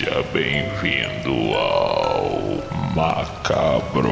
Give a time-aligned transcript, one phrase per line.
[0.00, 2.30] Seja bem-vindo ao
[2.96, 4.08] Macabrocast.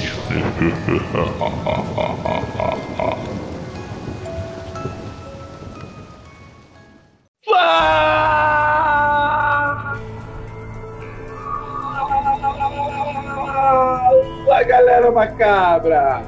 [14.46, 16.22] Fala galera macabra!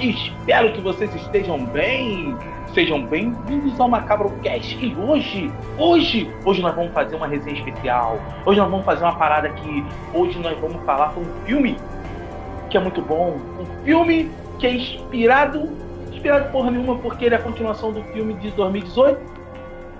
[0.00, 2.36] Espero que vocês estejam bem.
[2.74, 4.84] Sejam bem-vindos ao Macabro Cast.
[4.84, 8.18] E hoje, hoje, hoje nós vamos fazer uma resenha especial.
[8.44, 11.76] Hoje nós vamos fazer uma parada que hoje nós vamos falar sobre um filme
[12.68, 14.28] que é muito bom, um filme
[14.58, 15.70] que é inspirado,
[16.10, 19.20] inspirado porra nenhuma porque ele é a continuação do filme de 2018.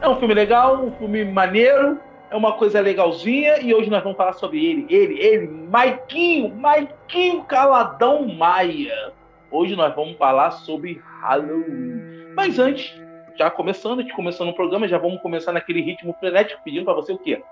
[0.00, 4.18] É um filme legal, um filme maneiro, é uma coisa legalzinha e hoje nós vamos
[4.18, 9.12] falar sobre ele, ele, ele, Maiquinho, Maiquinho Caladão Maia.
[9.48, 12.03] Hoje nós vamos falar sobre Halloween.
[12.34, 13.00] Mas antes,
[13.36, 17.12] já começando, gente começando o programa, já vamos começar naquele ritmo frenético pedindo para você
[17.12, 17.42] o quê?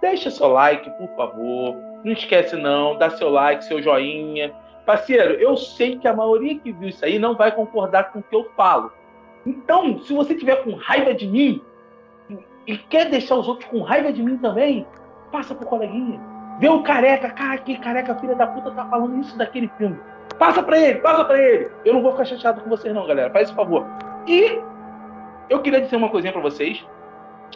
[0.00, 1.76] Deixa seu like, por favor.
[2.04, 4.52] Não esquece não, dá seu like, seu joinha.
[4.84, 8.22] Parceiro, eu sei que a maioria que viu isso aí não vai concordar com o
[8.22, 8.92] que eu falo.
[9.44, 11.60] Então, se você tiver com raiva de mim
[12.66, 14.86] e quer deixar os outros com raiva de mim também,
[15.32, 16.20] passa pro coleguinha.
[16.58, 19.98] Vê o careca, cara, que careca, filha da puta, tá falando isso daquele filme.
[20.38, 21.70] Passa pra ele, passa pra ele.
[21.84, 23.30] Eu não vou ficar chateado com vocês, não, galera.
[23.30, 23.86] Faz esse favor.
[24.26, 24.60] E
[25.48, 26.84] eu queria dizer uma coisinha para vocês.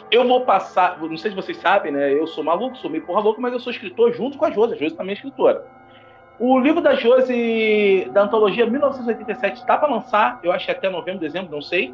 [0.09, 2.13] Eu vou passar, não sei se vocês sabem, né?
[2.13, 4.73] Eu sou maluco, sou meio porra louco, mas eu sou escritor junto com a Josi.
[4.73, 5.65] A Josi também é escritora.
[6.39, 11.19] O livro da Josi, da antologia 1987, está para lançar, eu acho que até novembro,
[11.19, 11.93] dezembro, não sei.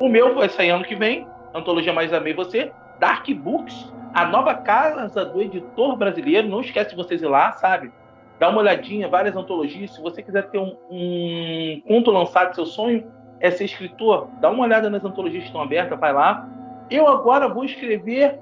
[0.00, 4.54] O meu vai sair ano que vem, Antologia Mais Amei Você, Dark Books, a nova
[4.54, 6.48] casa do editor brasileiro.
[6.48, 7.92] Não esquece de vocês ir lá, sabe?
[8.40, 9.94] Dá uma olhadinha, várias antologias.
[9.94, 13.06] Se você quiser ter um, um conto lançado, seu sonho
[13.40, 16.48] é ser escritor, dá uma olhada nas antologias que estão abertas, vai lá.
[16.90, 18.38] Eu agora vou escrever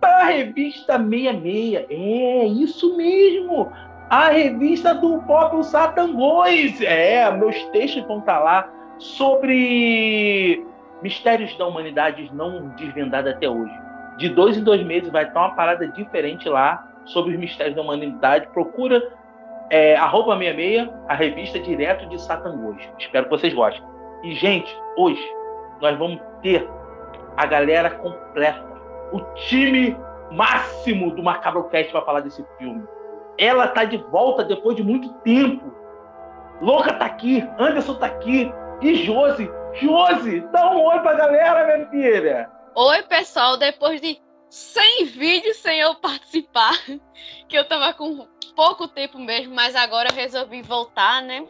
[0.00, 1.86] para a revista 66.
[1.90, 3.70] É, isso mesmo!
[4.08, 6.80] A revista do Pop Satangões.
[6.82, 8.68] É, meus textos vão estar lá
[8.98, 10.64] sobre
[11.02, 13.72] mistérios da humanidade não desvendados até hoje.
[14.18, 17.82] De dois em dois meses vai estar uma parada diferente lá sobre os mistérios da
[17.82, 18.48] humanidade.
[18.48, 19.02] Procura
[19.70, 22.82] é, arroba 66, a revista direto de Satangões.
[22.98, 23.82] Espero que vocês gostem.
[24.22, 25.22] E, gente, hoje
[25.80, 26.68] nós vamos ter
[27.36, 28.64] a galera completa,
[29.12, 29.96] o time
[30.30, 32.86] máximo do Macabrocast para falar desse filme.
[33.38, 35.72] Ela tá de volta depois de muito tempo.
[36.60, 39.50] Louca tá aqui, Anderson tá aqui e Josi.
[39.74, 42.50] Josi, dá um oi pra galera, minha filha.
[42.74, 44.20] Oi, pessoal, depois de
[44.50, 46.74] 100 vídeos sem eu participar,
[47.48, 51.46] que eu tava com pouco tempo mesmo, mas agora resolvi voltar, né?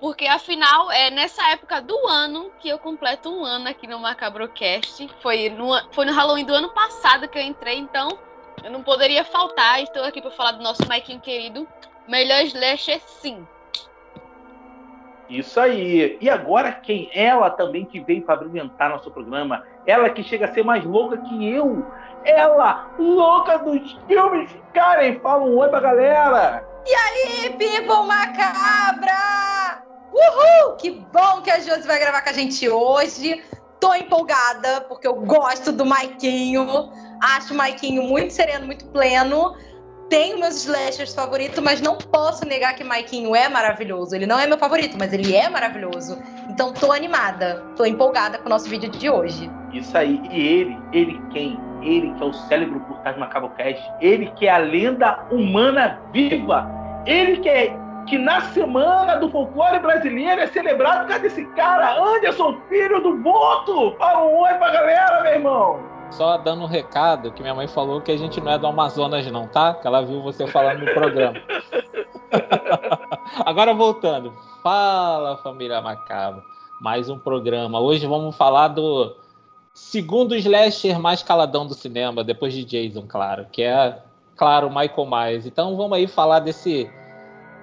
[0.00, 5.06] Porque afinal é nessa época do ano que eu completo um ano aqui no Macabrocast.
[5.20, 8.18] Foi no, foi no Halloween do ano passado que eu entrei, então
[8.64, 9.82] eu não poderia faltar.
[9.82, 11.68] Estou aqui para falar do nosso Maikinho querido.
[12.08, 13.46] Melhor slasher sim.
[15.28, 16.16] Isso aí.
[16.20, 17.10] E agora quem?
[17.14, 19.64] Ela também que veio para brilhantar nosso programa.
[19.86, 21.86] Ela que chega a ser mais louca que eu.
[22.24, 24.50] Ela, louca dos filmes.
[24.72, 26.64] Karen, fala um oi pra galera.
[26.86, 29.89] E aí, people macabra!
[30.12, 30.76] Uhul!
[30.76, 33.42] Que bom que a Josi vai gravar com a gente hoje.
[33.78, 36.90] Tô empolgada, porque eu gosto do Maiquinho.
[37.22, 39.54] Acho o Maiquinho muito sereno, muito pleno.
[40.10, 44.14] Tenho meus slashers favoritos, mas não posso negar que Maiquinho é maravilhoso.
[44.14, 46.18] Ele não é meu favorito, mas ele é maravilhoso.
[46.48, 49.48] Então tô animada, tô empolgada com o nosso vídeo de hoje.
[49.72, 50.20] Isso aí.
[50.30, 51.58] E ele, ele quem?
[51.80, 53.82] Ele que é o cérebro por trás do Macabo Cast.
[54.00, 56.68] Ele que é a lenda humana viva.
[57.06, 57.72] Ele que é
[58.10, 63.22] que na semana do folclore brasileiro é celebrado por causa desse cara, Anderson, filho do
[63.22, 63.94] voto.
[63.96, 65.80] Fala um oi pra galera, meu irmão.
[66.10, 69.24] Só dando um recado que minha mãe falou que a gente não é do Amazonas,
[69.30, 69.74] não, tá?
[69.74, 71.40] Que ela viu você falando no programa.
[73.46, 74.34] Agora voltando.
[74.60, 76.42] Fala, família Macabra.
[76.80, 77.78] Mais um programa.
[77.78, 79.14] Hoje vamos falar do
[79.72, 83.98] segundo slasher mais caladão do cinema, depois de Jason, claro, que é,
[84.34, 85.46] claro, Michael Myers.
[85.46, 86.90] Então vamos aí falar desse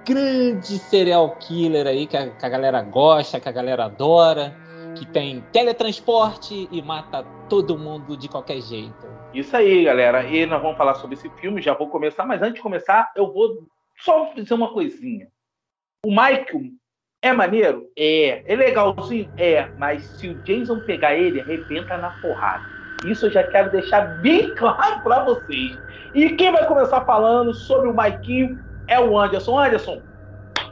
[0.08, 4.56] grande serial killer aí que a, que a galera gosta, que a galera adora,
[4.96, 9.06] que tem teletransporte e mata todo mundo de qualquer jeito.
[9.34, 10.24] Isso aí, galera.
[10.24, 13.32] E nós vamos falar sobre esse filme, já vou começar, mas antes de começar, eu
[13.34, 13.68] vou
[14.00, 15.28] só dizer uma coisinha.
[16.06, 16.72] O Michael
[17.22, 17.90] é maneiro?
[17.98, 18.44] É.
[18.52, 19.32] É legalzinho?
[19.38, 19.70] É.
[19.78, 22.66] Mas se o Jason pegar ele, arrebenta na porrada.
[23.06, 25.78] Isso eu já quero deixar bem claro para vocês.
[26.16, 29.60] E quem vai começar falando sobre o Maiquinho é o Anderson.
[29.60, 30.02] Anderson,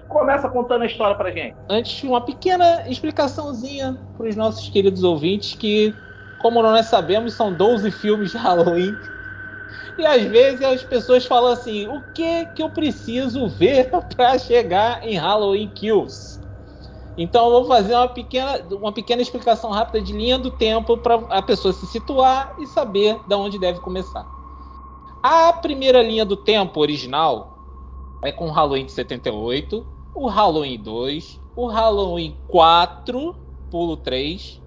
[0.08, 1.56] começa contando a história pra gente.
[1.70, 5.94] Antes, uma pequena explicaçãozinha para os nossos queridos ouvintes que,
[6.40, 8.96] como nós sabemos, são 12 filmes de Halloween
[9.98, 15.06] E às vezes as pessoas falam assim: o que que eu preciso ver para chegar
[15.06, 16.40] em Halloween Kills?
[17.18, 21.16] Então eu vou fazer uma pequena, uma pequena explicação rápida de linha do tempo para
[21.30, 24.26] a pessoa se situar e saber de onde deve começar.
[25.24, 27.55] A primeira linha do tempo original
[28.26, 29.86] é com o Halloween de 78,
[30.16, 33.36] o Halloween 2, o Halloween 4,
[33.70, 34.62] pulo 3,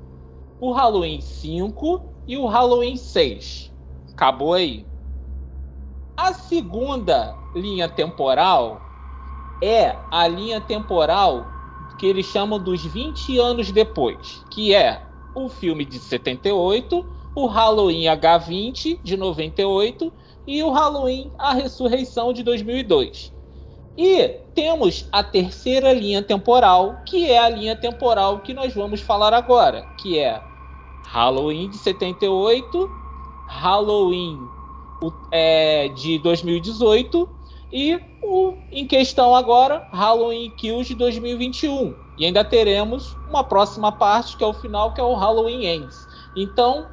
[0.61, 3.73] o Halloween 5 e o Halloween 6.
[4.13, 4.87] Acabou aí.
[6.17, 8.81] A segunda linha temporal
[9.63, 11.47] é a linha temporal
[11.99, 15.03] que eles chamam dos 20 anos depois, que é
[15.35, 20.13] o filme de 78, o Halloween H20 de 98
[20.47, 23.38] e o Halloween A Ressurreição de 2002.
[23.99, 29.35] E temos a terceira linha temporal, que é a linha temporal que nós vamos falar
[29.35, 30.41] agora, que é
[31.05, 32.89] Halloween de 78,
[33.49, 34.39] Halloween
[35.33, 37.29] é, de 2018
[37.73, 41.93] e o em questão agora, Halloween Kills de 2021.
[42.17, 46.07] E ainda teremos uma próxima parte, que é o final, que é o Halloween Ends.
[46.37, 46.87] Então,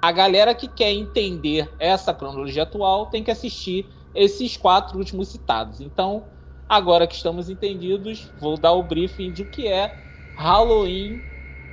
[0.00, 3.86] a galera que quer entender essa cronologia atual tem que assistir
[4.16, 5.80] esses quatro últimos citados.
[5.80, 6.24] Então,
[6.68, 9.94] agora que estamos entendidos, vou dar o briefing de o que é
[10.36, 11.20] Halloween,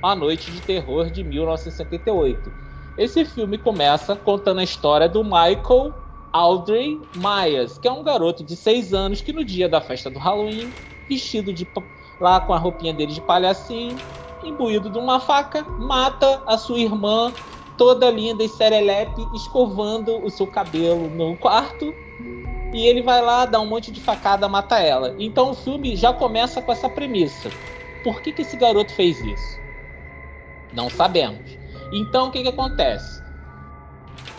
[0.02, 2.52] a Noite de Terror de 1978.
[2.96, 5.92] Esse filme começa contando a história do Michael
[6.32, 10.18] Audrey Myers, que é um garoto de 6 anos que no dia da festa do
[10.18, 10.72] Halloween,
[11.08, 11.66] vestido de
[12.20, 13.96] lá com a roupinha dele de palhacinho,
[14.44, 17.32] imbuído de uma faca, mata a sua irmã,
[17.76, 21.94] toda linda e serelepe, escovando o seu cabelo no quarto.
[22.72, 25.14] E ele vai lá, dá um monte de facada, mata ela.
[25.18, 27.50] Então o filme já começa com essa premissa.
[28.02, 29.60] Por que, que esse garoto fez isso?
[30.72, 31.56] Não sabemos.
[31.92, 33.24] Então o que, que acontece?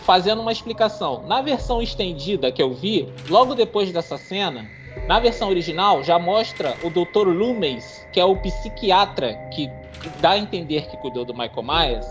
[0.06, 1.24] fazendo uma explicação.
[1.26, 4.70] Na versão estendida que eu vi, logo depois dessa cena,
[5.08, 7.26] na versão original já mostra o Dr.
[7.26, 9.68] Loomis, que é o psiquiatra que
[10.20, 12.06] dá a entender que cuidou do Michael Myers,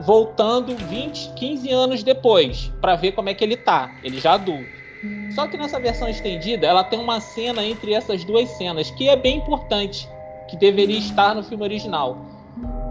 [0.00, 4.83] voltando 20, 15 anos depois para ver como é que ele tá, ele já adulto.
[5.30, 9.16] Só que nessa versão estendida, ela tem uma cena entre essas duas cenas que é
[9.16, 10.08] bem importante,
[10.48, 12.34] que deveria estar no filme original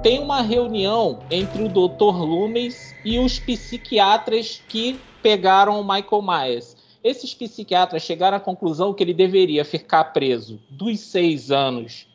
[0.04, 2.26] tem uma reunião entre o Dr.
[2.26, 6.76] Loomis e os psiquiatras que pegaram o Michael Myers.
[7.02, 12.06] Esses psiquiatras chegaram à conclusão que ele deveria ficar preso dos 6 anos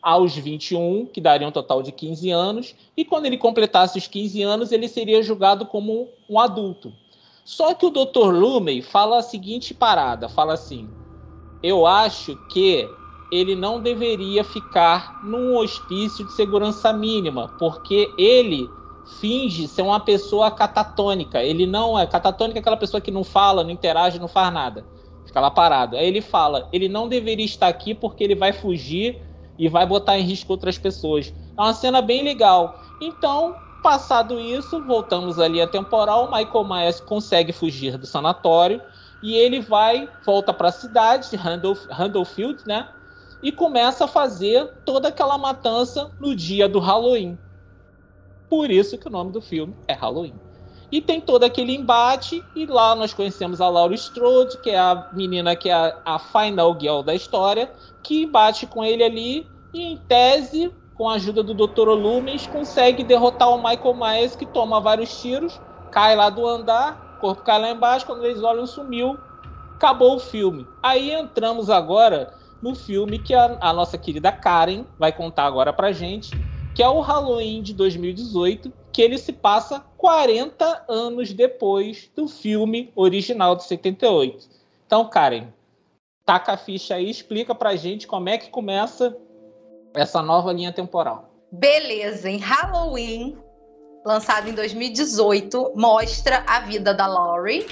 [0.00, 4.42] aos 21, que daria um total de 15 anos, e quando ele completasse os 15
[4.42, 6.92] anos, ele seria julgado como um adulto.
[7.44, 8.32] Só que o Dr.
[8.32, 10.88] Lumey fala a seguinte parada, fala assim:
[11.62, 12.88] "Eu acho que
[13.32, 18.68] ele não deveria ficar num hospício de segurança mínima, porque ele
[19.20, 21.42] finge ser uma pessoa catatônica.
[21.42, 24.84] Ele não é catatônica é aquela pessoa que não fala, não interage, não faz nada.
[25.24, 25.96] Fica lá parado.
[25.96, 29.22] Aí ele fala, ele não deveria estar aqui porque ele vai fugir
[29.58, 31.32] e vai botar em risco outras pessoas.
[31.56, 32.78] É uma cena bem legal.
[33.00, 38.80] Então, passado isso, voltamos ali a temporal, Michael Myers consegue fugir do sanatório
[39.22, 42.88] e ele vai, volta para a cidade, Randolph, Randolph né?
[43.42, 47.36] e começa a fazer toda aquela matança no dia do Halloween.
[48.48, 50.34] Por isso que o nome do filme é Halloween.
[50.90, 55.08] E tem todo aquele embate, e lá nós conhecemos a Laura Strode, que é a
[55.14, 57.72] menina que é a, a final girl da história,
[58.02, 60.70] que bate com ele ali, e em tese,
[61.02, 61.88] com a ajuda do Dr.
[61.88, 67.20] Loomis, consegue derrotar o Michael Myers, que toma vários tiros, cai lá do andar, o
[67.20, 69.18] corpo cai lá embaixo, quando eles olham, sumiu,
[69.74, 70.64] acabou o filme.
[70.80, 72.32] Aí entramos agora
[72.62, 76.30] no filme que a, a nossa querida Karen vai contar agora pra gente,
[76.72, 82.92] que é o Halloween de 2018, que ele se passa 40 anos depois do filme
[82.94, 84.48] original de 78.
[84.86, 85.48] Então, Karen,
[86.24, 89.16] taca a ficha aí, explica pra gente como é que começa
[89.94, 91.30] essa nova linha temporal.
[91.50, 93.36] Beleza, em Halloween,
[94.04, 97.66] lançado em 2018, mostra a vida da Laurie,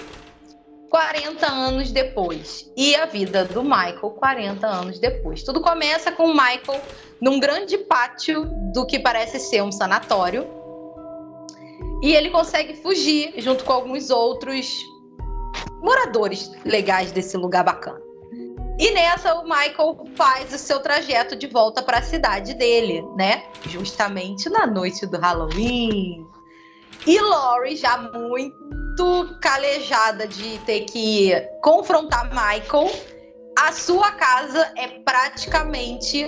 [0.91, 2.71] 40 anos depois.
[2.77, 5.43] E a vida do Michael 40 anos depois.
[5.43, 6.81] Tudo começa com o Michael
[7.21, 10.47] num grande pátio do que parece ser um sanatório.
[12.03, 14.75] E ele consegue fugir junto com alguns outros
[15.83, 18.10] moradores legais desse lugar bacana.
[18.81, 23.45] E nessa o Michael faz o seu trajeto de volta para a cidade dele, né?
[23.67, 26.27] Justamente na noite do Halloween.
[27.07, 31.33] E Laurie já muito calejada de ter que
[31.63, 32.91] confrontar Michael,
[33.59, 36.27] a sua casa é praticamente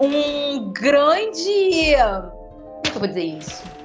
[0.00, 1.94] um grande.
[1.94, 3.76] Como é que eu vou dizer isso?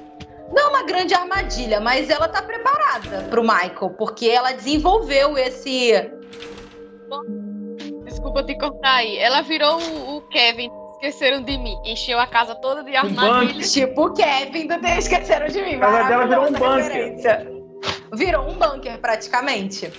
[0.52, 5.92] não uma grande armadilha, mas ela tá preparada pro Michael, porque ela desenvolveu esse.
[8.22, 9.18] Desculpa te cortar aí.
[9.18, 10.70] Ela virou o, o Kevin.
[10.92, 11.76] Esqueceram de mim.
[11.84, 13.72] Encheu a casa toda de armadilhas.
[13.72, 15.74] Tipo o Kevin do Esqueceram de Mim.
[15.74, 16.84] A casa dela virou um Maravilhosa bunker.
[16.84, 17.52] referência.
[18.12, 19.92] Virou um bunker, praticamente.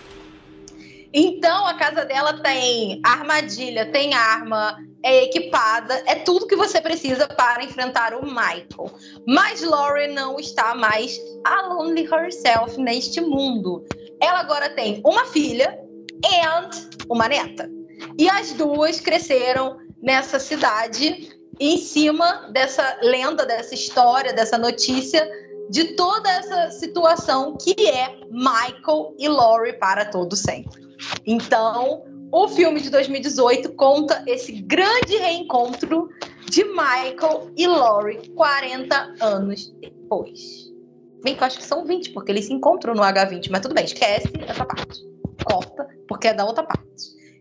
[1.13, 7.27] Então, a casa dela tem armadilha, tem arma, é equipada, é tudo que você precisa
[7.27, 8.89] para enfrentar o Michael.
[9.27, 13.85] Mas Laurie não está mais alone herself neste mundo.
[14.21, 15.77] Ela agora tem uma filha
[16.25, 16.69] and
[17.09, 17.69] uma neta.
[18.17, 21.29] E as duas cresceram nessa cidade,
[21.59, 25.27] em cima dessa lenda, dessa história, dessa notícia,
[25.69, 30.81] de toda essa situação que é Michael e Laurie para todo sempre.
[31.25, 36.09] Então, o filme de 2018 conta esse grande reencontro
[36.49, 40.71] de Michael e Laurie 40 anos depois.
[41.23, 43.73] Bem que eu acho que são 20, porque eles se encontram no H20, mas tudo
[43.73, 45.01] bem, esquece essa parte.
[45.45, 46.83] Corta, porque é da outra parte.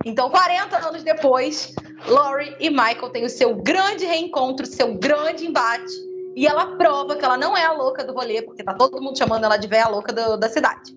[0.04, 1.74] Então, 40 anos depois,
[2.06, 5.92] Laurie e Michael têm o seu grande reencontro, seu grande embate.
[6.34, 9.16] E ela prova que ela não é a louca do rolê, porque tá todo mundo
[9.18, 10.96] chamando ela de véia louca do- da cidade.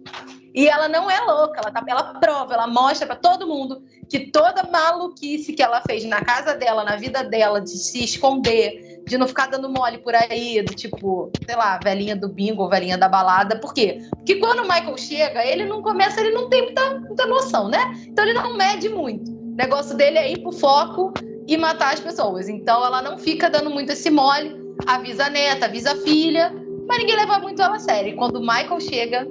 [0.55, 4.31] E ela não é louca, ela, tá, ela prova, ela mostra pra todo mundo que
[4.31, 9.17] toda maluquice que ela fez na casa dela, na vida dela, de se esconder, de
[9.17, 13.09] não ficar dando mole por aí, do tipo, sei lá, velhinha do bingo velhinha da
[13.09, 13.59] balada.
[13.59, 13.99] Por quê?
[14.11, 17.91] Porque quando o Michael chega, ele não começa, ele não tem muita, muita noção, né?
[18.07, 19.29] Então ele não mede muito.
[19.31, 21.13] O negócio dele é ir pro foco
[21.45, 22.47] e matar as pessoas.
[22.47, 24.55] Então ela não fica dando muito esse mole,
[24.87, 26.49] avisa a neta, avisa a filha,
[26.87, 28.13] mas ninguém leva muito ela a sério.
[28.13, 29.27] E quando o Michael chega,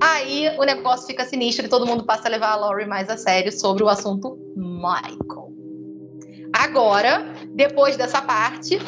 [0.00, 3.16] aí o negócio fica sinistro e todo mundo passa a levar a Laurie mais a
[3.16, 5.52] sério sobre o assunto Michael.
[6.52, 8.78] Agora, depois dessa parte,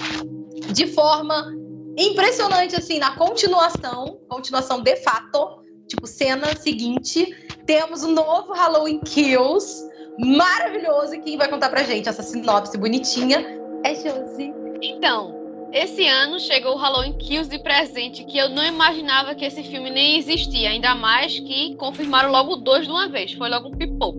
[0.72, 1.52] de forma
[1.96, 7.34] impressionante, assim, na continuação, continuação de fato, tipo, cena seguinte,
[7.66, 9.86] temos o novo Halloween Kills,
[10.18, 13.44] maravilhoso, e quem vai contar pra gente essa sinopse bonitinha
[13.84, 14.54] é Josie.
[14.80, 15.38] Então,
[15.72, 19.90] esse ano chegou o Halloween Kills de presente que eu não imaginava que esse filme
[19.90, 24.18] nem existia, ainda mais que confirmaram logo dois de uma vez, foi logo um pipoco.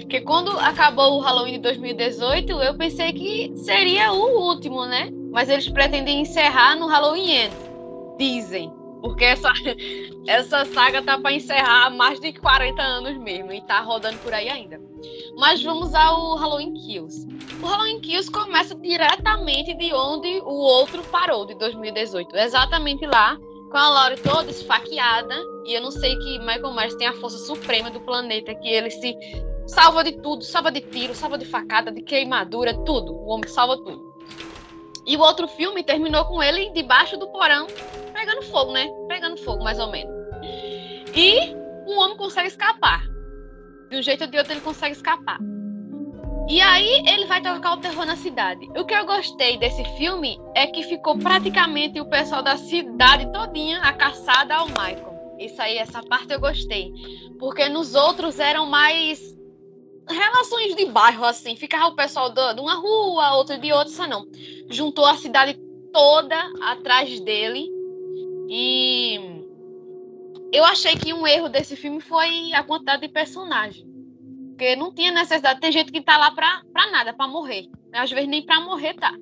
[0.00, 5.10] Porque quando acabou o Halloween de 2018, eu pensei que seria o último, né?
[5.32, 7.70] Mas eles pretendem encerrar no Halloween Ends,
[8.16, 8.75] dizem.
[9.06, 9.52] Porque essa,
[10.26, 14.34] essa saga tá para encerrar há mais de 40 anos mesmo e tá rodando por
[14.34, 14.80] aí ainda.
[15.38, 17.24] Mas vamos ao Halloween Kills.
[17.62, 22.36] O Halloween Kills começa diretamente de onde o outro parou, de 2018.
[22.36, 23.38] Exatamente lá,
[23.70, 25.36] com a Laurie toda esfaqueada.
[25.64, 28.90] E eu não sei que Michael Myers tem a força suprema do planeta, que ele
[28.90, 29.14] se
[29.68, 33.12] salva de tudo, salva de tiro, salva de facada, de queimadura, tudo.
[33.14, 34.05] O homem salva tudo.
[35.06, 37.66] E o outro filme terminou com ele debaixo do porão,
[38.12, 38.88] pegando fogo, né?
[39.08, 40.12] Pegando fogo, mais ou menos.
[41.14, 41.54] E
[41.86, 43.06] o homem consegue escapar.
[43.88, 45.38] De um jeito ou de outro ele consegue escapar.
[46.48, 48.68] E aí ele vai tocar o terror na cidade.
[48.76, 53.80] O que eu gostei desse filme é que ficou praticamente o pessoal da cidade todinha
[53.80, 55.36] a caçada ao Michael.
[55.38, 56.92] Isso aí, essa parte eu gostei.
[57.38, 59.35] Porque nos outros eram mais
[60.08, 61.56] relações de bairro, assim.
[61.56, 64.26] Ficava o pessoal de uma rua, outro de outra, só não.
[64.70, 65.58] Juntou a cidade
[65.92, 67.68] toda atrás dele.
[68.48, 69.18] E
[70.52, 73.86] eu achei que um erro desse filme foi a quantidade de personagem.
[74.50, 75.60] Porque não tinha necessidade.
[75.60, 77.68] Tem gente que tá lá pra, pra nada, pra morrer.
[77.92, 79.12] Às vezes nem pra morrer tá.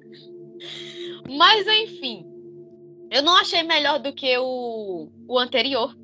[1.29, 2.25] Mas enfim.
[3.11, 5.97] Eu não achei melhor do que o, o anterior.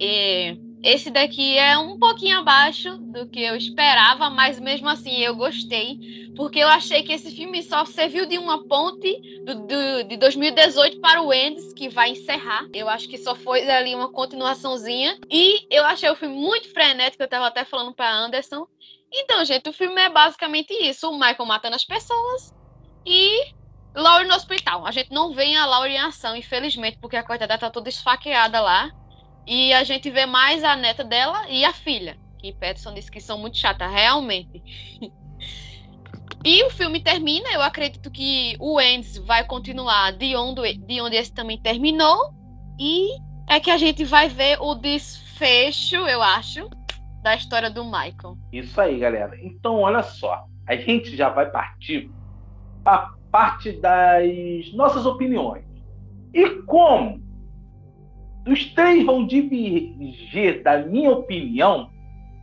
[0.00, 5.34] E esse daqui é um pouquinho abaixo do que eu esperava, mas mesmo assim eu
[5.36, 5.98] gostei.
[6.34, 9.12] Porque eu achei que esse filme só serviu de uma ponte
[9.44, 12.64] do, do- de 2018 para o Endes, que vai encerrar.
[12.72, 15.18] Eu acho que só foi ali uma continuaçãozinha.
[15.30, 18.66] E eu achei o filme muito frenético, eu tava até falando para Anderson.
[19.12, 22.52] Então, gente, o filme é basicamente isso: o Michael matando as pessoas
[23.06, 23.40] e
[23.96, 24.86] Laurie no hospital.
[24.86, 28.60] A gente não vê a Laurie em ação, infelizmente, porque a coitada tá toda esfaqueada
[28.60, 28.90] lá.
[29.48, 33.18] E a gente vê mais a neta dela e a filha, que Peterson disse que
[33.18, 34.62] são muito chatas, realmente.
[36.44, 41.16] E o filme termina, eu acredito que o Endes vai continuar de onde, de onde
[41.16, 42.32] esse também terminou.
[42.78, 43.08] E
[43.48, 46.68] é que a gente vai ver o desfecho, eu acho,
[47.22, 48.36] da história do Michael.
[48.52, 49.34] Isso aí, galera.
[49.42, 50.44] Então, olha só.
[50.66, 52.10] A gente já vai partir
[52.84, 55.64] para parte das nossas opiniões.
[56.34, 57.26] E como
[58.50, 61.90] os três vão divergir da minha opinião,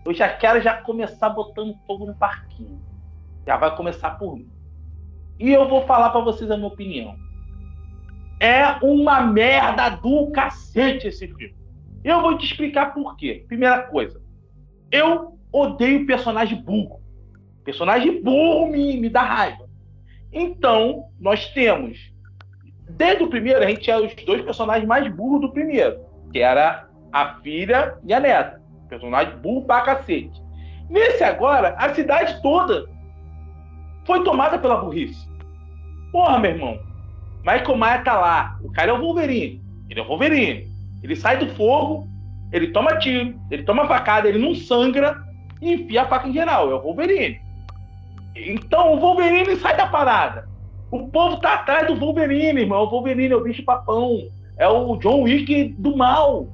[0.06, 2.80] eu já quero já começar botando fogo no parquinho.
[3.46, 4.50] Já vai começar por mim.
[5.40, 7.16] E eu vou falar para vocês a minha opinião.
[8.40, 11.56] é uma merda do cacete esse filme.
[12.04, 13.46] Eu vou te explicar por quê.
[13.48, 14.22] Primeira coisa,
[14.92, 17.02] eu odeio personagem burro.
[17.64, 19.68] Personagem burro me, me dá raiva.
[20.32, 22.14] Então, nós temos.
[22.96, 26.00] Desde o primeiro, a gente tinha os dois personagens mais burros do primeiro,
[26.32, 28.62] que era a filha e a neta.
[28.90, 30.42] Personagem burro pra cacete.
[30.90, 32.86] Nesse agora, a cidade toda
[34.06, 35.28] foi tomada pela burrice.
[36.12, 36.80] Porra, meu irmão.
[37.40, 38.58] Michael Maia tá lá.
[38.64, 39.62] O cara é o Wolverine.
[39.90, 40.72] Ele é o Wolverine.
[41.04, 42.08] Ele sai do fogo,
[42.52, 45.22] ele toma tiro, ele toma facada, ele não sangra
[45.62, 46.72] e enfia a faca em geral.
[46.72, 47.40] É o Wolverine.
[48.36, 50.48] Então o Wolverine sai da parada.
[50.92, 52.84] O povo tá atrás do Wolverine, irmão.
[52.84, 54.28] O Wolverine é o bicho papão.
[54.58, 56.48] É o John Wick do mal.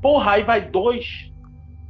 [0.00, 1.30] Porra, aí vai dois,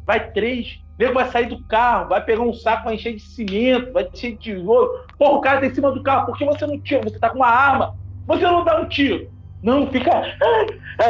[0.07, 0.81] vai três.
[0.97, 4.09] O nego vai sair do carro, vai pegar um saco, vai encher de cimento, vai
[4.13, 4.91] encher de tijolo.
[5.19, 6.27] Porra, o cara tá em cima do carro.
[6.27, 7.03] Por que você não tira?
[7.03, 7.97] Você tá com uma arma.
[8.27, 9.31] Você não dá um tiro.
[9.63, 10.11] Não, fica.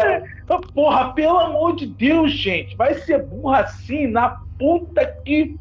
[0.74, 2.76] Porra, pelo amor de Deus, gente.
[2.76, 5.56] Vai ser burra assim na puta que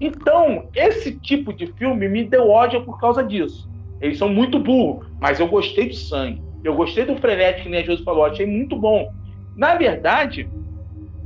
[0.00, 3.68] então, esse tipo de filme me deu ódio por causa disso.
[4.00, 6.42] Eles são muito burros, mas eu gostei de sangue.
[6.64, 9.12] Eu gostei do frenético, que nem a Josi falou, achei muito bom.
[9.56, 10.48] Na verdade,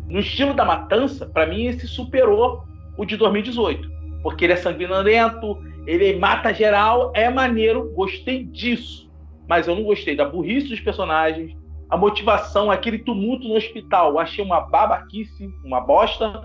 [0.08, 2.64] no estilo da matança, para mim esse superou
[2.96, 3.90] o de 2018.
[4.22, 9.10] Porque ele é sanguinolento, ele mata geral, é maneiro, gostei disso.
[9.46, 11.54] Mas eu não gostei da burrice dos personagens,
[11.90, 14.18] a motivação, aquele tumulto no hospital.
[14.18, 16.42] achei uma babaquice, uma bosta.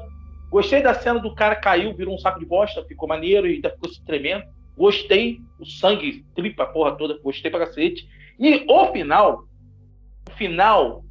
[0.49, 3.69] Gostei da cena do cara caiu, virou um saco de bosta, ficou maneiro e ainda
[3.69, 4.43] ficou se tremendo.
[4.79, 8.07] Gostei, o sangue, tripa a porra toda, gostei pra cacete.
[8.39, 9.43] E o final,
[10.29, 11.03] o final,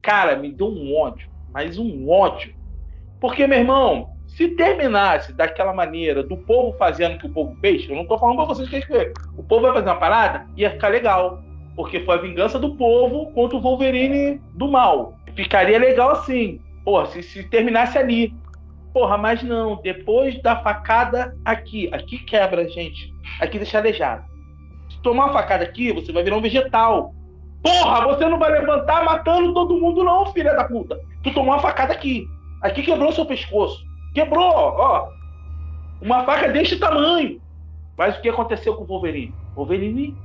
[0.00, 2.54] cara, me deu um ódio, mas um ódio.
[3.20, 7.86] Porque, meu irmão, se terminasse daquela maneira, do povo fazendo o que o povo fez,
[7.86, 10.70] eu não tô falando pra vocês que é o povo vai fazer uma parada, ia
[10.70, 11.42] ficar legal.
[11.76, 15.18] Porque foi a vingança do povo contra o Wolverine do mal.
[15.34, 16.60] Ficaria legal assim.
[16.82, 18.34] Pô, se, se terminasse ali.
[18.92, 23.11] Porra, mas não, depois da facada aqui, aqui quebra, gente.
[23.40, 24.24] Aqui deixa aleijado.
[24.90, 27.14] Se tomar uma facada aqui, você vai virar um vegetal.
[27.62, 30.98] Porra, você não vai levantar matando todo mundo, não, filha da puta.
[31.22, 32.26] Tu tomou uma facada aqui.
[32.60, 33.82] Aqui quebrou seu pescoço.
[34.14, 35.08] Quebrou, ó.
[36.00, 37.40] Uma faca deste tamanho.
[37.96, 39.34] Mas o que aconteceu com o Wolverine?
[39.54, 40.16] O Wolverine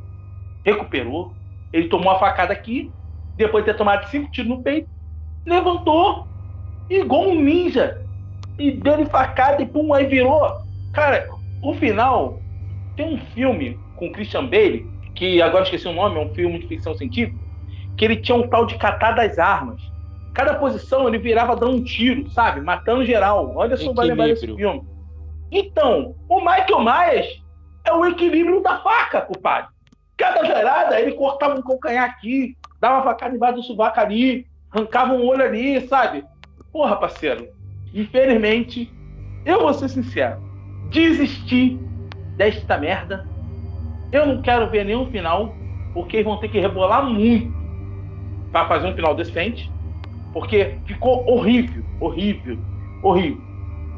[0.66, 1.34] recuperou.
[1.72, 2.92] Ele tomou uma facada aqui.
[3.36, 4.90] Depois de ter tomado cinco tiros no peito,
[5.46, 6.28] levantou.
[6.90, 8.04] Igual um ninja
[8.58, 10.62] e deu facada e pum, aí virou.
[10.94, 11.30] Cara,
[11.62, 12.40] o final
[12.98, 16.68] tem um filme com Christian Bale, que agora esqueci o nome, é um filme de
[16.68, 17.40] ficção científica,
[17.96, 19.82] que ele tinha um tal de catar das armas.
[20.34, 22.62] Cada posição ele virava dando um tiro, sabe?
[22.62, 23.54] Matando geral.
[23.56, 24.84] Olha só, vai lembrar desse filme.
[25.52, 27.44] Então, o Michael Myers
[27.86, 29.70] é o equilíbrio da faca, compadre.
[30.18, 35.14] Cada gerada, ele cortava um calcanhar aqui, dava uma facada embaixo do sovaco ali, arrancava
[35.14, 36.24] um olho ali, sabe?
[36.72, 37.48] Porra, parceiro,
[37.94, 38.92] Infelizmente,
[39.46, 40.42] eu vou ser sincero,
[40.90, 41.80] desisti
[42.38, 43.28] desta merda.
[44.12, 45.54] Eu não quero ver nenhum final,
[45.94, 47.52] porque vão ter que rebolar muito
[48.52, 49.70] para fazer um final decente,
[50.32, 52.58] porque ficou horrível, horrível,
[53.04, 53.42] horrível.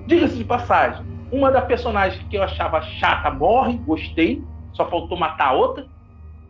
[0.07, 5.49] Diga-se de passagem, uma das personagens que eu achava chata morre, gostei, só faltou matar
[5.49, 5.85] a outra,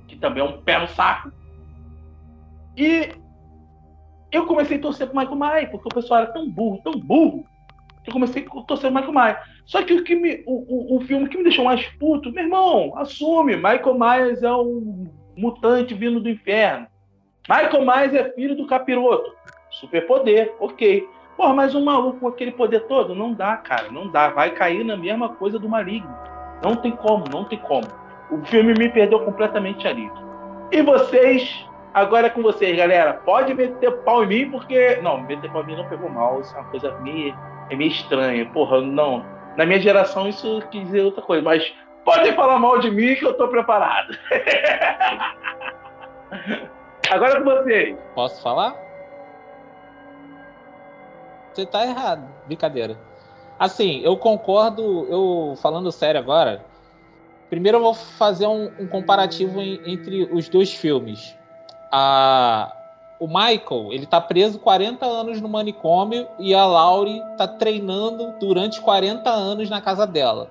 [0.08, 1.32] que também é um pé no saco.
[2.78, 3.10] E
[4.32, 7.46] eu comecei a torcer pro Michael Myers, porque o pessoal era tão burro, tão burro,
[8.04, 9.59] que eu comecei a torcer pro Michael Myers.
[9.70, 12.44] Só que o, que me, o, o, o filme que me deixou mais puto, meu
[12.44, 16.88] irmão, assume, Michael Myers é um mutante vindo do inferno.
[17.48, 19.32] Michael Myers é filho do capiroto.
[19.70, 21.08] Superpoder, ok.
[21.38, 23.14] Porra, mas um maluco com aquele poder todo?
[23.14, 24.30] Não dá, cara, não dá.
[24.30, 26.18] Vai cair na mesma coisa do maligno.
[26.64, 27.86] Não tem como, não tem como.
[28.32, 30.10] O filme me perdeu completamente ali.
[30.72, 33.14] E vocês Agora é com vocês, galera.
[33.14, 34.96] Pode meter pau em mim, porque.
[35.04, 36.40] Não, meter pau em mim não pegou mal.
[36.40, 37.36] Isso é uma coisa meio,
[37.70, 38.46] é meio estranha.
[38.48, 39.39] Porra, não.
[39.60, 41.62] Na minha geração isso quis dizer outra coisa, mas
[42.06, 44.18] podem falar mal de mim que eu tô preparado.
[47.12, 47.98] Agora é com vocês.
[48.16, 48.74] Posso falar?
[51.52, 52.26] Você tá errado.
[52.46, 52.98] Brincadeira.
[53.60, 56.64] Assim, eu concordo, eu falando sério agora.
[57.50, 61.38] Primeiro eu vou fazer um, um comparativo em, entre os dois filmes
[61.92, 62.72] a,
[63.20, 68.80] o Michael, ele tá preso 40 anos no manicômio e a Laurie tá treinando durante
[68.80, 70.50] 40 anos na casa dela.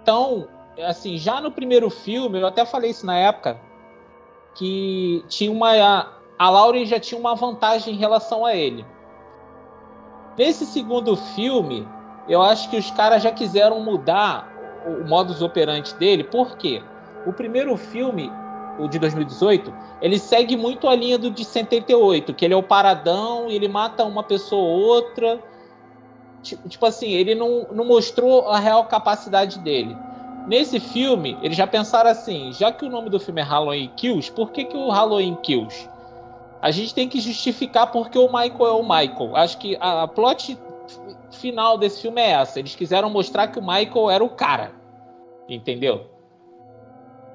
[0.00, 0.46] Então,
[0.86, 3.60] assim, já no primeiro filme, eu até falei isso na época,
[4.54, 5.72] que tinha uma
[6.38, 8.86] a, Laurie já tinha uma vantagem em relação a ele.
[10.38, 11.86] Nesse segundo filme,
[12.28, 14.52] eu acho que os caras já quiseram mudar
[14.86, 16.82] o modus operandi dele, por quê?
[17.26, 18.30] O primeiro filme
[18.78, 22.62] o de 2018, ele segue muito a linha do de 78, que ele é o
[22.62, 25.40] paradão ele mata uma pessoa ou outra.
[26.42, 29.96] Tipo assim, ele não, não mostrou a real capacidade dele.
[30.46, 34.30] Nesse filme, eles já pensaram assim: já que o nome do filme é Halloween Kills,
[34.30, 35.88] por que, que o Halloween Kills?
[36.60, 39.36] A gente tem que justificar porque o Michael é o Michael.
[39.36, 40.58] Acho que a plot
[41.30, 42.58] final desse filme é essa.
[42.58, 44.72] Eles quiseram mostrar que o Michael era o cara.
[45.48, 46.06] Entendeu?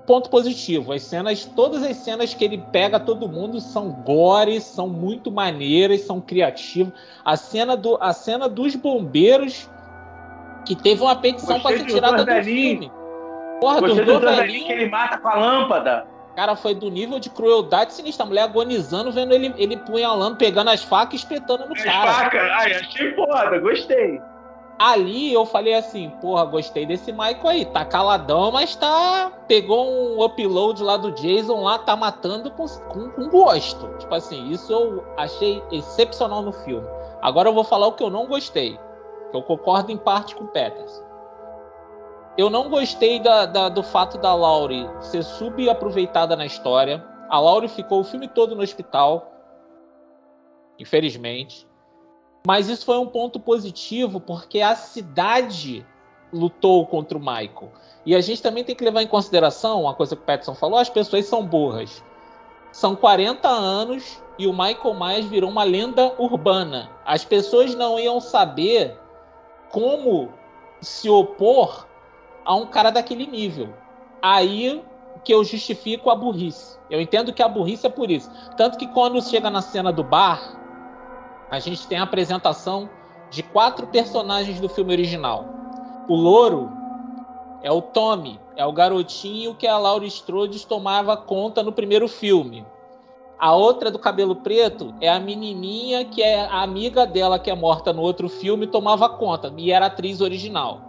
[0.10, 0.92] Ponto positivo.
[0.92, 6.02] As cenas, todas as cenas que ele pega todo mundo são gore, são muito maneiras,
[6.02, 6.92] são criativas.
[7.24, 9.70] A cena, do, a cena dos bombeiros
[10.66, 12.92] que teve uma petição para ser tirada do filme.
[13.62, 16.08] Porra, Gostei do velhinho que ele mata com a lâmpada.
[16.36, 18.26] Cara, foi do nível de crueldade sinistra.
[18.26, 22.14] A mulher agonizando, vendo ele, ele punhalando, pegando as facas e espetando no as cara.
[22.14, 22.42] Facas?
[22.42, 24.20] Ai, achei foda, gostei.
[24.80, 27.66] Ali eu falei assim, porra, gostei desse Michael aí.
[27.66, 29.32] Tá caladão, mas tá.
[29.46, 33.90] Pegou um upload lá do Jason lá, tá matando com, com, com gosto.
[33.98, 36.88] Tipo assim, isso eu achei excepcional no filme.
[37.22, 38.80] Agora eu vou falar o que eu não gostei.
[39.32, 41.10] Que eu concordo em parte com o Peters
[42.40, 47.06] eu não gostei da, da, do fato da Laurie ser subaproveitada na história.
[47.30, 49.30] A Laurie ficou o filme todo no hospital,
[50.80, 51.68] infelizmente.
[52.50, 55.86] Mas isso foi um ponto positivo porque a cidade
[56.34, 57.72] lutou contra o Michael.
[58.04, 60.80] E a gente também tem que levar em consideração uma coisa que o Peterson falou:
[60.80, 62.04] as pessoas são burras.
[62.72, 66.90] São 40 anos e o Michael Myers virou uma lenda urbana.
[67.06, 68.98] As pessoas não iam saber
[69.70, 70.30] como
[70.82, 71.86] se opor
[72.44, 73.72] a um cara daquele nível.
[74.24, 74.84] Aí
[75.24, 76.80] que eu justifico a burrice.
[76.90, 78.32] Eu entendo que a burrice é por isso.
[78.58, 80.59] Tanto que quando chega na cena do bar,
[81.50, 82.90] a gente tem a apresentação
[83.30, 85.46] de quatro personagens do filme original.
[86.08, 86.72] O louro
[87.62, 92.66] é o Tommy, é o garotinho que a Laura Strode tomava conta no primeiro filme.
[93.38, 97.56] A outra do cabelo preto é a menininha que é a amiga dela que é
[97.56, 100.89] morta no outro filme tomava conta e era atriz original.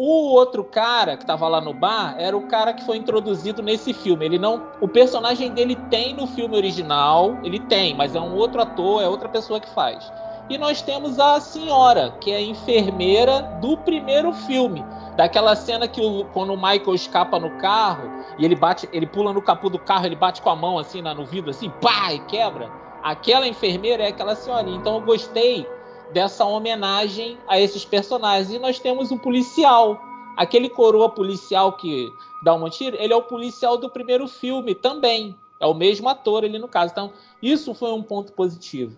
[0.00, 3.92] O outro cara que estava lá no bar era o cara que foi introduzido nesse
[3.92, 4.24] filme.
[4.24, 8.62] Ele não, o personagem dele tem no filme original, ele tem, mas é um outro
[8.62, 10.08] ator, é outra pessoa que faz.
[10.48, 14.84] E nós temos a senhora, que é a enfermeira do primeiro filme,
[15.16, 18.08] daquela cena que o, quando o Michael escapa no carro
[18.38, 21.02] e ele bate, ele pula no capô do carro, ele bate com a mão assim
[21.02, 22.70] no vidro assim, pá, e quebra.
[23.02, 24.70] Aquela enfermeira é aquela senhora.
[24.70, 25.66] Então eu gostei
[26.12, 28.50] dessa homenagem a esses personagens.
[28.50, 30.00] E nós temos um policial.
[30.36, 32.08] Aquele coroa policial que
[32.44, 35.34] dá um tiro, ele é o policial do primeiro filme também.
[35.60, 36.92] É o mesmo ator ali no caso.
[36.92, 38.96] Então, isso foi um ponto positivo.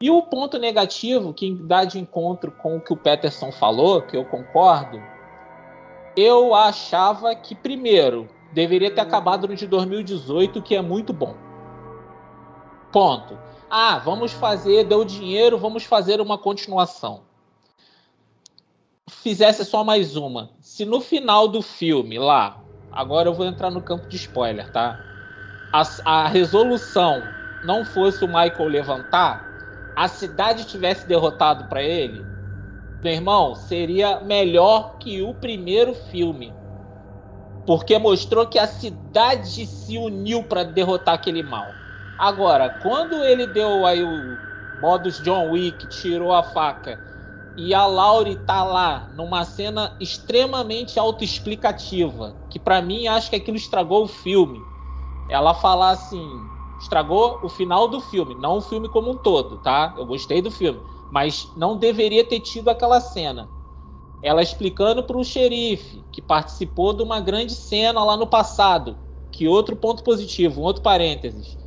[0.00, 4.16] E o ponto negativo, que dá de encontro com o que o Peterson falou, que
[4.16, 5.00] eu concordo,
[6.16, 11.34] eu achava que, primeiro, deveria ter acabado no de 2018, que é muito bom.
[12.92, 13.38] Ponto.
[13.70, 17.26] Ah, vamos fazer, deu dinheiro, vamos fazer uma continuação.
[19.10, 20.50] Fizesse só mais uma.
[20.60, 25.04] Se no final do filme, lá, agora eu vou entrar no campo de spoiler, tá?
[25.72, 27.22] A, a resolução
[27.62, 29.52] não fosse o Michael levantar,
[29.94, 32.24] a cidade tivesse derrotado para ele,
[33.02, 36.52] meu irmão, seria melhor que o primeiro filme.
[37.66, 41.87] Porque mostrou que a cidade se uniu para derrotar aquele mal.
[42.18, 44.36] Agora, quando ele deu aí o
[44.80, 47.00] modus John Wick, tirou a faca
[47.56, 53.56] e a Laurie tá lá numa cena extremamente autoexplicativa, que para mim acho que aquilo
[53.56, 54.60] estragou o filme.
[55.28, 56.28] Ela falar assim,
[56.80, 59.94] estragou o final do filme, não o filme como um todo, tá?
[59.96, 63.48] Eu gostei do filme, mas não deveria ter tido aquela cena.
[64.20, 68.98] Ela explicando para o xerife que participou de uma grande cena lá no passado,
[69.30, 71.57] que outro ponto positivo, um outro parênteses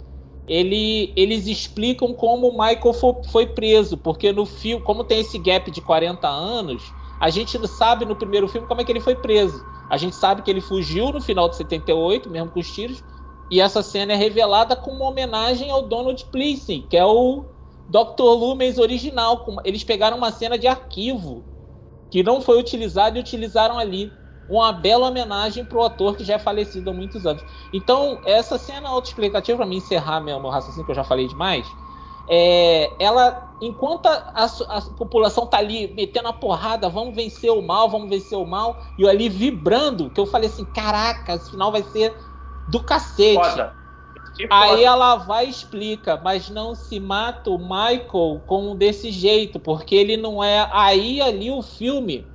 [0.48, 5.38] ele, eles explicam como o Michael foi, foi preso, porque no filme, como tem esse
[5.38, 6.84] gap de 40 anos,
[7.20, 9.64] a gente não sabe no primeiro filme como é que ele foi preso.
[9.90, 13.04] A gente sabe que ele fugiu no final de 78, mesmo com os tiros,
[13.52, 17.46] e essa cena é revelada como uma homenagem ao Donald Pleasing, que é o
[17.90, 18.24] Dr.
[18.24, 19.46] Loomis original.
[19.66, 21.44] Eles pegaram uma cena de arquivo
[22.10, 24.12] que não foi utilizada e utilizaram ali
[24.52, 27.44] uma bela homenagem para o ator que já é falecido há muitos anos.
[27.72, 31.66] Então, essa cena autoexplicativa, para mim encerrar meu, meu raciocínio, que eu já falei demais,
[32.28, 37.62] é, ela, enquanto a, a, a, população tá ali metendo a porrada, vamos vencer o
[37.62, 41.50] mal, vamos vencer o mal, e eu ali vibrando, que eu falei assim, caraca, esse
[41.50, 42.14] final vai ser
[42.68, 43.36] do cacete.
[43.36, 43.82] Foda.
[44.50, 49.94] Aí ela vai e explica, mas não se mata o Michael com desse jeito, porque
[49.94, 50.68] ele não é.
[50.72, 52.26] Aí ali o filme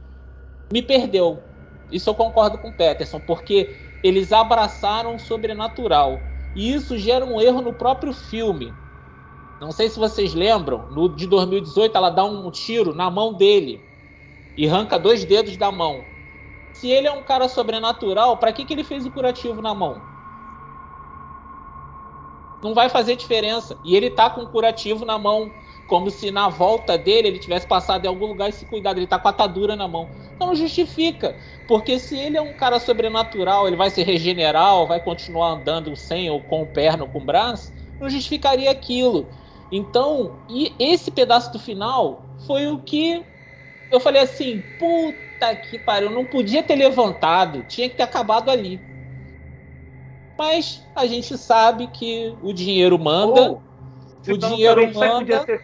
[0.70, 1.42] me perdeu.
[1.90, 6.32] Isso eu concordo com o Peterson, porque eles abraçaram o sobrenatural.
[6.54, 8.80] E isso gera um erro no próprio filme.
[9.60, 13.90] Não sei se vocês lembram, no de 2018 ela dá um tiro na mão dele
[14.56, 16.14] e arranca dois dedos da mão.
[16.72, 20.10] Se ele é um cara sobrenatural, para que, que ele fez o curativo na mão?
[22.62, 23.78] Não vai fazer diferença.
[23.84, 27.66] E ele tá com o curativo na mão, como se na volta dele ele tivesse
[27.66, 28.98] passado em algum lugar e se cuidado.
[28.98, 30.10] Ele tá com a atadura na mão.
[30.34, 31.36] Então justifica.
[31.66, 35.94] Porque se ele é um cara sobrenatural, ele vai se regenerar, ou vai continuar andando
[35.96, 39.28] sem ou com perna ou com braço, não justificaria aquilo.
[39.70, 43.24] Então, e esse pedaço do final foi o que
[43.90, 48.80] eu falei assim, puta que pariu, não podia ter levantado, tinha que ter acabado ali.
[50.38, 53.60] Mas a gente sabe que o dinheiro manda, oh,
[54.32, 55.44] o dinheiro manda.
[55.44, 55.60] Ser...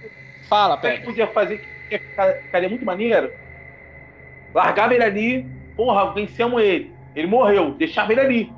[0.49, 0.99] Fala, Pedro.
[0.99, 3.33] que podia fazer que ficaria muito maneiro?
[4.55, 5.47] Largava ele ali,
[5.77, 6.93] porra, vencemos ele.
[7.15, 8.53] Ele morreu, deixava ele ali.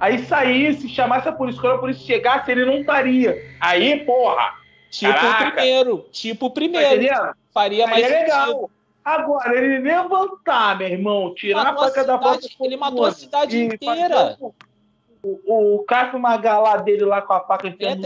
[0.00, 3.40] Aí saísse, chamasse a polícia, quando a polícia chegasse, ele não estaria.
[3.60, 4.54] Aí, porra,
[4.94, 5.48] Tipo Caraca.
[5.48, 6.06] o primeiro.
[6.12, 7.08] Tipo o primeiro.
[7.08, 8.70] Tá Faria mais é legal.
[9.04, 12.46] Agora, ele levantar, meu irmão, tirar a faca da porta.
[12.60, 14.36] Ele matou a cidade inteira.
[14.40, 14.54] O,
[15.24, 18.02] o, o Cássio Magalá dele lá com a faca enfiando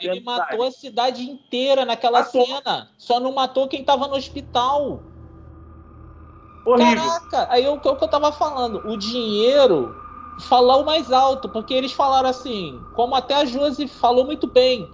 [0.00, 2.46] Ele matou a cidade inteira naquela matou.
[2.46, 2.90] cena.
[2.98, 5.00] Só não matou quem tava no hospital.
[6.66, 7.02] Horrível.
[7.02, 8.86] Caraca, aí é o que eu tava falando.
[8.86, 9.96] O dinheiro
[10.48, 14.88] falou mais alto, porque eles falaram assim, como até a Josi falou muito bem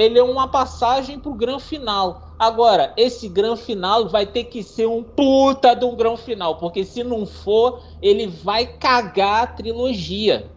[0.00, 2.22] ele é uma passagem pro grande final.
[2.38, 6.84] Agora, esse grande final vai ter que ser um puta de um grande final, porque
[6.84, 10.50] se não for, ele vai cagar a trilogia.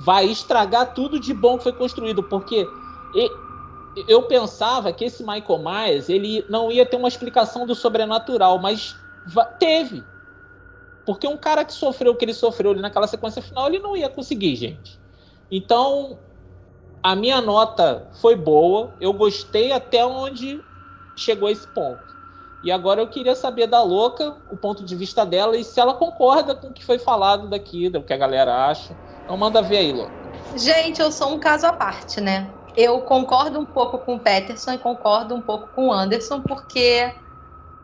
[0.00, 2.66] Vai estragar tudo de bom que foi construído, porque
[4.06, 8.94] eu pensava que esse Michael Myers, ele não ia ter uma explicação do sobrenatural, mas
[9.58, 10.04] teve.
[11.04, 13.96] Porque um cara que sofreu o que ele sofreu ali naquela sequência final, ele não
[13.96, 15.00] ia conseguir, gente.
[15.50, 16.18] Então,
[17.02, 20.62] a minha nota foi boa, eu gostei até onde
[21.16, 22.06] chegou esse ponto.
[22.62, 25.94] E agora eu queria saber da louca o ponto de vista dela e se ela
[25.94, 28.96] concorda com o que foi falado daqui, do que a galera acha.
[29.28, 30.14] Então manda ver aí, louca.
[30.56, 32.50] Gente, eu sou um caso à parte, né?
[32.74, 37.12] Eu concordo um pouco com o Peterson e concordo um pouco com o Anderson, porque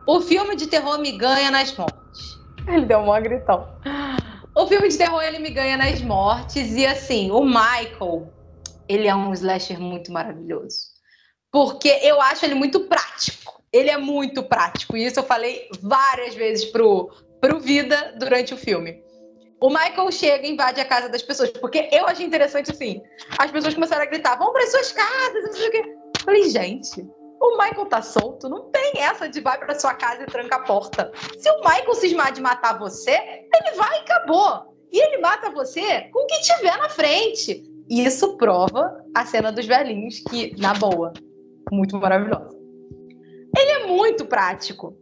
[0.07, 2.39] o filme de terror me ganha nas mortes.
[2.67, 3.69] Ele deu um gritão.
[4.55, 8.33] O filme de terror ele me ganha nas mortes e assim, o Michael
[8.89, 10.79] ele é um slasher muito maravilhoso.
[11.53, 13.63] Porque eu acho ele muito prático.
[13.71, 14.97] Ele é muito prático.
[14.97, 19.04] E isso eu falei várias vezes pro, pro Vida durante o filme.
[19.65, 21.49] O Michael chega e invade a casa das pessoas.
[21.49, 23.01] Porque eu achei interessante assim.
[23.39, 25.83] As pessoas começaram a gritar: vão para suas casas, não sei o quê.
[26.19, 27.01] Eu falei, gente,
[27.41, 30.65] o Michael tá solto, não tem essa de vai para sua casa e tranca a
[30.65, 31.11] porta.
[31.39, 34.77] Se o Michael cismar de matar você, ele vai e acabou.
[34.93, 37.65] E ele mata você com o que tiver na frente.
[37.89, 41.15] E isso prova a cena dos velhinhos, que, na boa,
[41.73, 42.55] muito maravilhosa.
[43.57, 44.95] Ele é muito prático.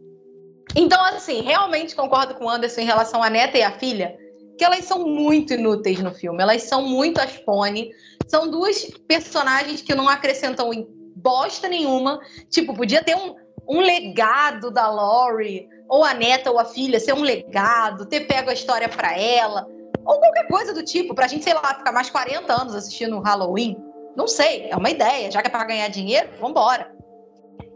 [0.73, 4.22] Então, assim, realmente concordo com o Anderson em relação à neta e à filha,
[4.57, 6.41] que elas são muito inúteis no filme.
[6.41, 7.91] Elas são muito as pony.
[8.27, 10.69] São duas personagens que não acrescentam
[11.15, 12.19] bosta nenhuma.
[12.49, 13.35] Tipo, podia ter um,
[13.67, 18.49] um legado da Laurie, ou a neta ou a filha ser um legado, ter pego
[18.49, 19.67] a história para ela.
[20.05, 23.77] Ou qualquer coisa do tipo, pra gente, sei lá, ficar mais 40 anos assistindo Halloween.
[24.15, 25.31] Não sei, é uma ideia.
[25.31, 26.93] Já que é pra ganhar dinheiro, vambora.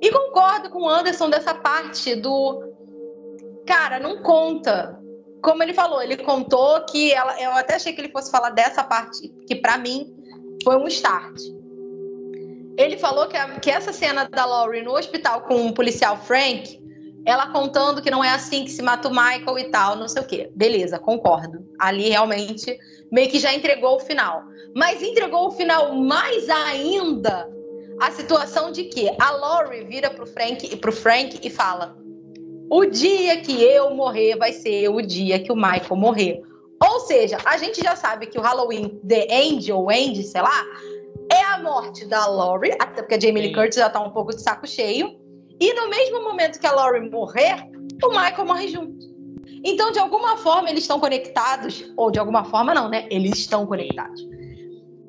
[0.02, 2.64] E concordo com o Anderson dessa parte do.
[3.66, 5.00] Cara, não conta.
[5.42, 7.40] Como ele falou, ele contou que ela.
[7.42, 10.14] Eu até achei que ele fosse falar dessa parte, que para mim
[10.64, 11.40] foi um start.
[12.78, 16.78] Ele falou que, a, que essa cena da Laurie no hospital com o policial Frank
[17.28, 20.22] ela contando que não é assim que se mata o Michael e tal, não sei
[20.22, 20.50] o quê.
[20.56, 21.68] Beleza, concordo.
[21.78, 22.80] Ali realmente
[23.12, 24.44] meio que já entregou o final.
[24.74, 27.50] Mas entregou o final mais ainda
[28.00, 31.98] a situação de que a Laurie vira pro Frank, pro Frank e fala:
[32.70, 36.42] "O dia que eu morrer vai ser o dia que o Michael morrer".
[36.84, 40.64] Ou seja, a gente já sabe que o Halloween The Angel, Andy, sei lá,
[41.32, 44.36] é a morte da Laurie, até porque a Jamie Lee Curtis já tá um pouco
[44.36, 45.20] de saco cheio.
[45.60, 47.56] E no mesmo momento que a Laurie morrer,
[48.04, 49.08] o Michael morre junto.
[49.64, 53.08] Então, de alguma forma, eles estão conectados, ou de alguma forma não, né?
[53.10, 54.22] Eles estão conectados.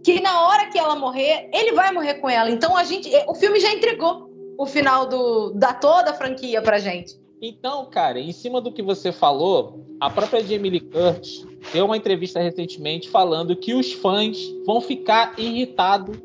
[0.03, 2.51] Que na hora que ela morrer, ele vai morrer com ela.
[2.51, 6.79] Então a gente, o filme já entregou o final do, da toda a franquia pra
[6.79, 7.15] gente.
[7.41, 11.97] Então, cara, em cima do que você falou, a própria Jamie Lee Curtis deu uma
[11.97, 16.19] entrevista recentemente falando que os fãs vão ficar irritados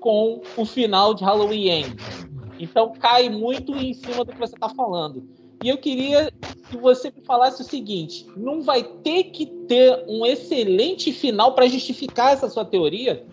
[0.00, 1.96] com o final de Halloween End.
[2.58, 5.28] Então cai muito em cima do que você está falando.
[5.62, 6.32] E eu queria
[6.68, 11.68] que você me falasse o seguinte: não vai ter que ter um excelente final para
[11.68, 13.24] justificar essa sua teoria?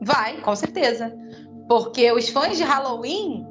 [0.00, 1.16] Vai, com certeza.
[1.68, 3.46] Porque os fãs de Halloween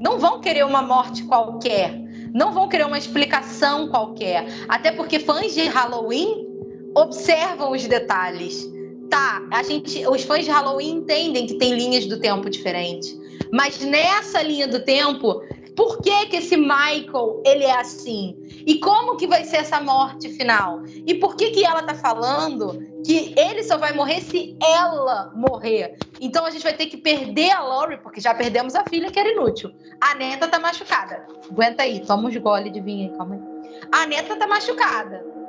[0.00, 2.02] não vão querer uma morte qualquer,
[2.32, 4.46] não vão querer uma explicação qualquer.
[4.68, 6.46] Até porque fãs de Halloween
[6.94, 8.70] observam os detalhes.
[9.10, 13.14] Tá, a gente, os fãs de Halloween entendem que tem linhas do tempo diferentes.
[13.52, 15.42] Mas nessa linha do tempo,
[15.76, 18.36] por que, que esse Michael ele é assim?
[18.66, 20.82] E como que vai ser essa morte final?
[21.06, 25.96] E por que que ela tá falando que ele só vai morrer se ela morrer?
[26.20, 29.18] Então a gente vai ter que perder a Laurie, porque já perdemos a filha que
[29.18, 29.72] era inútil.
[30.00, 31.26] A neta tá machucada.
[31.50, 33.42] Aguenta aí, toma uns gole de vinho aí, calma aí.
[33.90, 35.41] A neta tá machucada.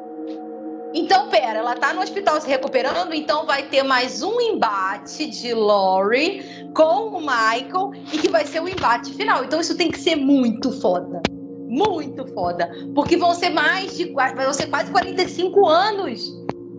[0.93, 5.51] Então, pera, ela tá no hospital se recuperando, então vai ter mais um embate de
[5.51, 6.43] Laurie
[6.75, 9.43] com o Michael e que vai ser o embate final.
[9.43, 11.19] Então, isso tem que ser muito foda.
[11.67, 12.69] Muito foda.
[12.93, 14.13] Porque vão ser mais de.
[14.13, 16.31] Vão ser quase 45 anos.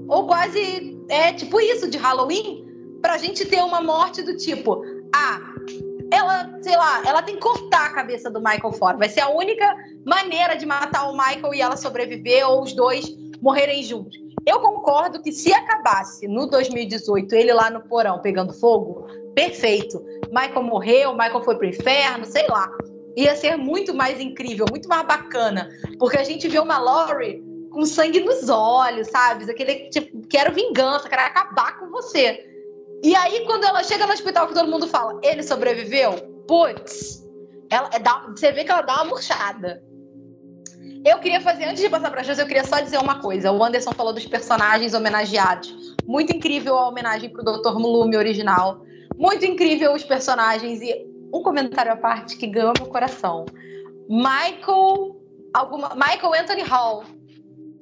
[0.07, 0.96] Ou quase.
[1.09, 2.64] É tipo isso, de Halloween.
[3.03, 4.81] Pra gente ter uma morte do tipo.
[5.12, 5.40] Ah,
[6.12, 8.96] ela, sei lá, ela tem que cortar a cabeça do Michael fora.
[8.96, 9.74] Vai ser a única
[10.07, 14.19] maneira de matar o Michael e ela sobreviver, ou os dois morrerem juntos.
[14.47, 20.03] Eu concordo que se acabasse no 2018 ele lá no porão pegando fogo, perfeito.
[20.33, 22.71] Michael morreu, Michael foi pro inferno, sei lá.
[23.15, 25.69] Ia ser muito mais incrível, muito mais bacana.
[25.99, 29.49] Porque a gente vê uma Laurie com sangue nos olhos, sabe?
[29.51, 32.43] Aquele tipo, quero vingança, quero acabar com você.
[33.03, 36.13] E aí, quando ela chega no hospital, que todo mundo fala, ele sobreviveu?
[36.49, 37.23] Putz,
[37.71, 39.83] ela, dá, você vê que ela dá uma murchada.
[41.05, 43.53] Eu queria fazer, antes de passar para a eu queria só dizer uma coisa.
[43.53, 45.95] O Anderson falou dos personagens homenageados.
[46.07, 47.79] Muito incrível a homenagem para o Dr.
[47.79, 48.87] Mulume original.
[49.19, 50.81] Muito incrível os personagens.
[50.81, 53.45] E um comentário à parte que ganhou meu coração.
[54.09, 55.21] Michael.
[55.53, 57.05] Alguma, Michael Anthony Hall.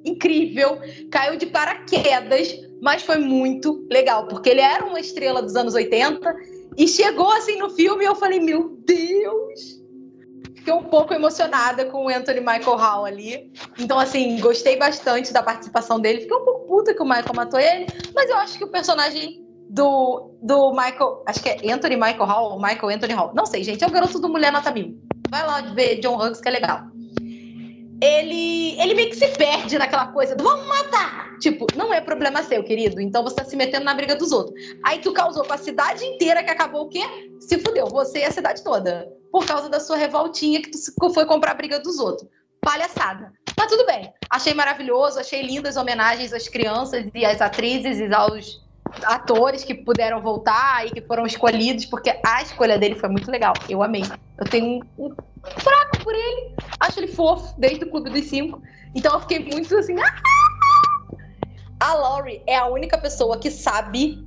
[0.05, 0.79] Incrível.
[1.09, 6.35] Caiu de paraquedas, mas foi muito legal, porque ele era uma estrela dos anos 80
[6.77, 9.82] e chegou assim no filme e eu falei: Meu Deus!
[10.63, 13.53] Fiquei um pouco emocionada com o Anthony Michael Hall ali.
[13.79, 16.21] Então, assim, gostei bastante da participação dele.
[16.21, 19.45] Fiquei um pouco puta que o Michael matou ele, mas eu acho que o personagem
[19.69, 21.25] do, do Michael.
[21.27, 23.33] Acho que é Anthony Michael Hall ou Michael Anthony Hall.
[23.35, 23.83] Não sei, gente.
[23.83, 24.97] É o garoto do Mulher Nota Mil.
[25.29, 26.83] Vai lá ver John Hughes, que é legal.
[28.01, 31.39] Ele, ele meio que se perde naquela coisa do vamos matar.
[31.41, 33.01] Tipo, não é problema seu, querido.
[33.01, 34.55] Então você tá se metendo na briga dos outros.
[34.85, 37.03] Aí tu causou com a cidade inteira que acabou o quê?
[37.41, 41.25] Se fudeu, você e a cidade toda por causa da sua revoltinha que tu foi
[41.25, 42.29] comprar a briga dos outros.
[42.61, 43.33] Palhaçada.
[43.57, 44.13] Tá tudo bem.
[44.29, 48.63] Achei maravilhoso, achei lindas homenagens às crianças e às atrizes e aos
[49.05, 53.55] atores que puderam voltar e que foram escolhidos, porque a escolha dele foi muito legal.
[53.69, 54.05] Eu amei.
[54.39, 55.15] Eu tenho um, um
[55.59, 56.55] fraco por ele.
[56.79, 58.63] Acho ele fofo, desde o Clube dos Cinco.
[58.95, 59.97] Então eu fiquei muito assim.
[61.81, 64.23] a Laurie é a única pessoa que sabe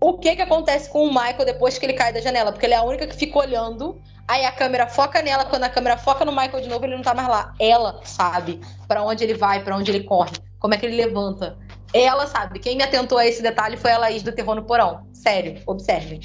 [0.00, 2.74] o que, que acontece com o Michael depois que ele cai da janela, porque ele
[2.74, 6.24] é a única que fica olhando Aí a câmera foca nela, quando a câmera foca
[6.24, 7.54] no Michael de novo, ele não tá mais lá.
[7.60, 11.58] Ela sabe para onde ele vai, para onde ele corre, como é que ele levanta.
[11.92, 12.58] Ela sabe.
[12.58, 15.06] Quem me atentou a esse detalhe foi a Laís do Terror no Porão.
[15.12, 16.20] Sério, observem.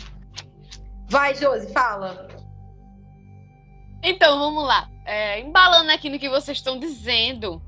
[1.10, 2.28] Vai, Josi, fala.
[4.02, 4.90] Então, vamos lá.
[5.06, 7.62] É, embalando aqui no que vocês estão dizendo,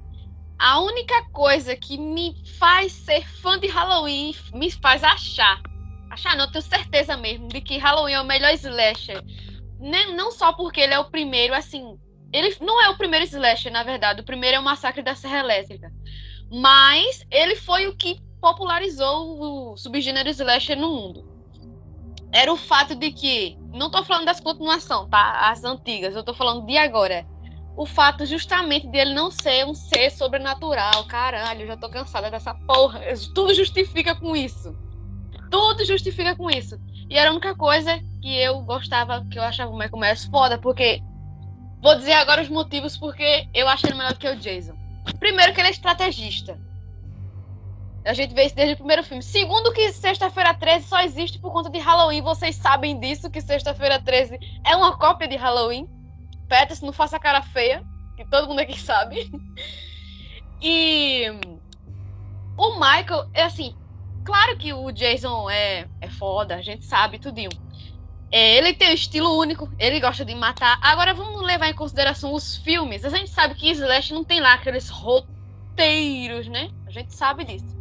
[0.58, 5.60] a única coisa que me faz ser fã de Halloween, me faz achar,
[6.10, 9.24] achar não, tenho certeza mesmo, de que Halloween é o melhor slasher
[9.82, 11.98] não só porque ele é o primeiro, assim.
[12.32, 14.22] Ele não é o primeiro slasher, na verdade.
[14.22, 15.91] O primeiro é o Massacre da Serra Elétrica.
[16.52, 21.30] Mas ele foi o que popularizou o subgênero slasher no mundo.
[22.32, 23.58] Era o fato de que.
[23.74, 25.50] Não tô falando das continuações, tá?
[25.50, 26.15] As antigas.
[26.15, 27.26] Eu tô falando de agora.
[27.76, 31.06] O fato justamente de ele não ser um ser sobrenatural.
[31.06, 33.02] Caralho, eu já tô cansada dessa porra.
[33.34, 34.76] Tudo justifica com isso.
[35.50, 36.80] Tudo justifica com isso.
[37.12, 40.57] E era a única coisa que eu gostava, que eu achava o Michael Myers foda,
[40.57, 41.03] porque.
[41.82, 44.76] Vou dizer agora os motivos porque eu acho ele melhor do que o Jason.
[45.20, 46.57] Primeiro, que ele é estrategista.
[48.05, 49.22] A gente vê isso desde o primeiro filme.
[49.22, 52.22] Segundo, que Sexta-feira 13 só existe por conta de Halloween.
[52.22, 55.89] Vocês sabem disso, que Sexta-feira 13 é uma cópia de Halloween.
[56.47, 57.84] Peters, não faça cara feia,
[58.16, 59.30] que todo mundo aqui sabe.
[60.64, 61.26] E
[62.55, 63.76] o Michael, é assim,
[64.24, 67.49] Claro que o Jason é, é foda, a gente sabe tudinho.
[68.32, 70.80] É, ele tem um estilo único, ele gosta de matar.
[70.82, 73.03] Agora vamos levar em consideração os filmes.
[73.03, 76.69] A gente sabe que Slash não tem lá aqueles roteiros, né?
[76.88, 77.78] A gente sabe disso.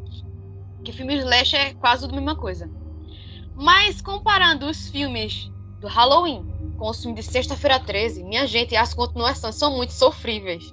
[0.85, 2.69] Que filme Slash é quase a mesma coisa.
[3.55, 6.47] Mas comparando os filmes do Halloween
[6.79, 10.73] com os filmes de Sexta-feira 13, minha gente, as continuações são muito sofríveis.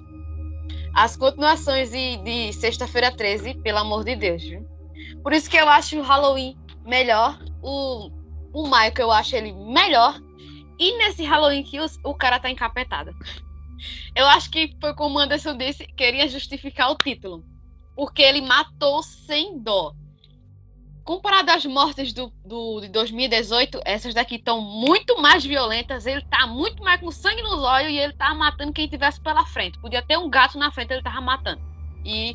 [0.94, 4.42] as continuações de, de Sexta-feira 13, pelo amor de Deus.
[4.42, 4.66] Viu?
[5.28, 6.56] Por isso que eu acho o Halloween
[6.86, 7.38] melhor.
[7.62, 8.10] O,
[8.50, 10.18] o Michael, eu acho ele melhor.
[10.78, 13.14] E nesse Halloween Kills, o cara tá encapetado.
[14.16, 17.44] Eu acho que foi como o Anderson disse, queria justificar o título.
[17.94, 19.92] Porque ele matou sem dó.
[21.04, 26.06] Comparado às mortes do, do, de 2018, essas daqui estão muito mais violentas.
[26.06, 29.44] Ele tá muito mais com sangue nos olhos e ele tá matando quem tivesse pela
[29.44, 29.78] frente.
[29.78, 31.60] Podia ter um gato na frente, ele tava matando.
[32.02, 32.34] E,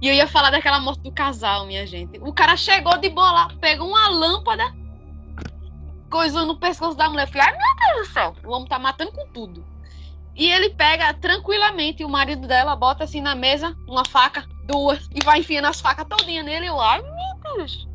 [0.00, 2.18] e eu ia falar daquela morte do casal, minha gente.
[2.20, 4.74] O cara chegou de bola, pegou uma lâmpada,
[6.10, 7.26] coisou no pescoço da mulher.
[7.26, 9.64] Eu falei, ai meu Deus do céu, o homem tá matando com tudo.
[10.34, 15.24] E ele pega tranquilamente o marido dela, bota assim na mesa, uma faca, duas, e
[15.24, 16.66] vai enfiando as facas todinha nele.
[16.66, 17.88] Eu, ai meu Deus.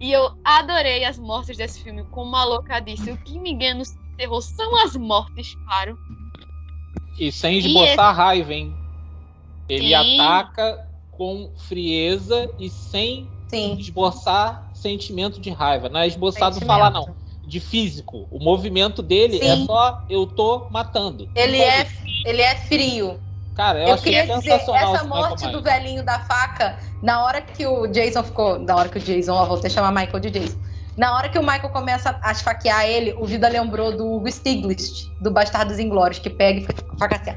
[0.00, 2.04] E eu adorei as mortes desse filme.
[2.12, 5.98] Como a louca disse, o que me engana no terror são as mortes, claro.
[7.18, 8.16] E sem esboçar esse...
[8.16, 8.76] raiva, hein?
[9.68, 10.20] Ele Sim.
[10.20, 13.76] ataca com frieza e sem Sim.
[13.78, 15.88] esboçar sentimento de raiva.
[15.88, 17.14] Não é esboçado falar, não.
[17.42, 18.26] De físico.
[18.30, 19.62] O movimento dele é Sim.
[19.62, 21.28] é só eu tô matando.
[21.34, 21.86] Ele é,
[22.24, 23.20] ele é frio.
[23.54, 27.86] Cara, eu, eu queria dizer, essa morte do velhinho da faca, na hora que o
[27.86, 28.58] Jason ficou.
[28.58, 30.58] Na hora que o Jason, ó, vou até chamar Michael de Jason.
[30.96, 35.08] Na hora que o Michael começa a esfaquear ele, o Vida lembrou do Hugo Stiglitz,
[35.20, 37.32] do Bastardos Inglórios, que pega e faca assim.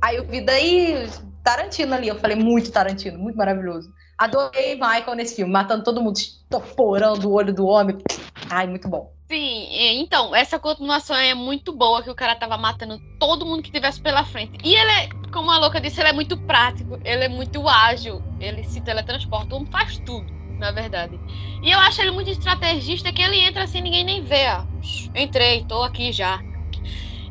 [0.00, 1.08] Aí o Vida aí.
[1.48, 3.90] Tarantino ali, eu falei muito Tarantino, muito maravilhoso.
[4.18, 7.96] Adorei Michael nesse filme, matando todo mundo, estoporando o olho do homem.
[8.50, 9.10] Ai, muito bom.
[9.30, 9.66] Sim,
[9.98, 13.98] então, essa continuação é muito boa, que o cara tava matando todo mundo que tivesse
[13.98, 14.58] pela frente.
[14.62, 18.20] E ele é, como a louca disse, ele é muito prático, ele é muito ágil,
[18.38, 20.26] ele se teletransporta, ele faz tudo,
[20.58, 21.18] na verdade.
[21.62, 24.64] E eu acho ele muito estrategista, que ele entra assim, ninguém nem vê, ó.
[25.18, 26.40] Entrei, tô aqui já.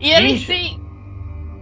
[0.01, 0.86] E ele se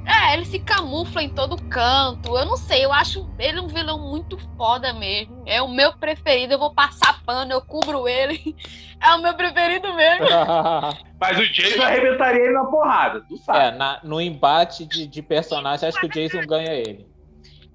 [0.06, 2.38] é, ele se camufla em todo canto.
[2.38, 5.44] Eu não sei, eu acho ele um vilão muito foda mesmo.
[5.46, 6.54] É o meu preferido.
[6.54, 8.56] Eu vou passar pano, eu cubro ele.
[8.98, 10.26] É o meu preferido mesmo.
[11.20, 13.60] Mas o Jason arrebentaria ele na porrada, tu sabe.
[13.60, 17.06] É, na, no embate de, de personagens, acho que o Jason ganha ele.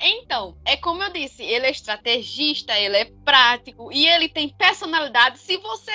[0.01, 5.39] Então, é como eu disse, ele é estrategista, ele é prático e ele tem personalidade.
[5.39, 5.93] Se você.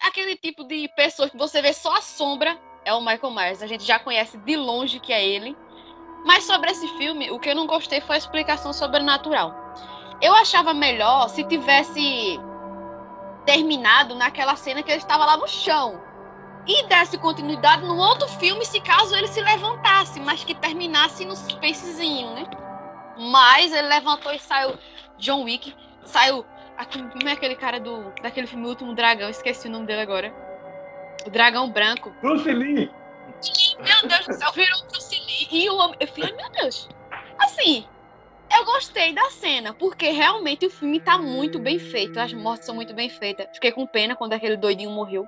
[0.00, 3.62] Aquele tipo de pessoa que você vê só a sombra, é o Michael Myers.
[3.62, 5.56] A gente já conhece de longe que é ele.
[6.24, 9.54] Mas sobre esse filme, o que eu não gostei foi a explicação sobrenatural.
[10.20, 12.38] Eu achava melhor se tivesse
[13.44, 16.00] terminado naquela cena que ele estava lá no chão
[16.66, 21.34] e desse continuidade no outro filme, se caso ele se levantasse, mas que terminasse no
[21.34, 22.44] suspensezinho, né?
[23.18, 24.78] Mas ele levantou e saiu.
[25.18, 26.44] John Wick saiu.
[27.12, 29.28] Como é aquele cara do daquele filme Último Dragão?
[29.28, 30.32] Esqueci o nome dele agora.
[31.26, 32.12] O Dragão Branco.
[32.20, 32.90] Bruce Lee.
[33.78, 35.48] Meu Deus do céu, virou Bruce.
[35.50, 35.96] E o homem.
[36.00, 36.88] Eu falei, meu Deus.
[37.38, 37.86] Assim,
[38.54, 42.18] eu gostei da cena, porque realmente o filme tá muito bem feito.
[42.20, 43.46] As mortes são muito bem feitas.
[43.54, 45.26] Fiquei com pena quando aquele doidinho morreu.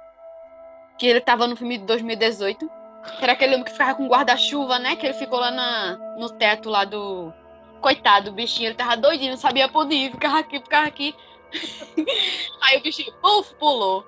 [0.98, 2.70] Que ele tava no filme de 2018.
[3.18, 4.96] Que era aquele homem que ficava com guarda-chuva, né?
[4.96, 7.32] Que ele ficou lá na, no teto lá do.
[7.80, 11.14] Coitado, o bichinho, ele tava doidinho, não sabia pra onde ir, ficava aqui, ficava aqui.
[12.62, 14.06] Aí o bichinho, puf, pulou.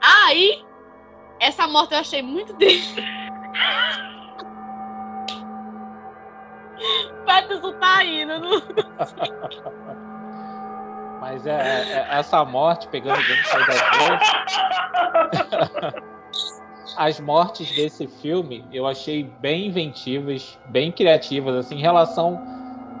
[0.00, 0.62] Aí
[1.40, 3.02] essa morte eu achei muito triste.
[7.26, 8.38] Peterson tá indo.
[8.38, 8.62] Não...
[11.20, 14.20] Mas é, é, é, essa morte, pegando o gancho das duas.
[16.96, 22.40] As mortes desse filme eu achei bem inventivas, bem criativas, assim, em relação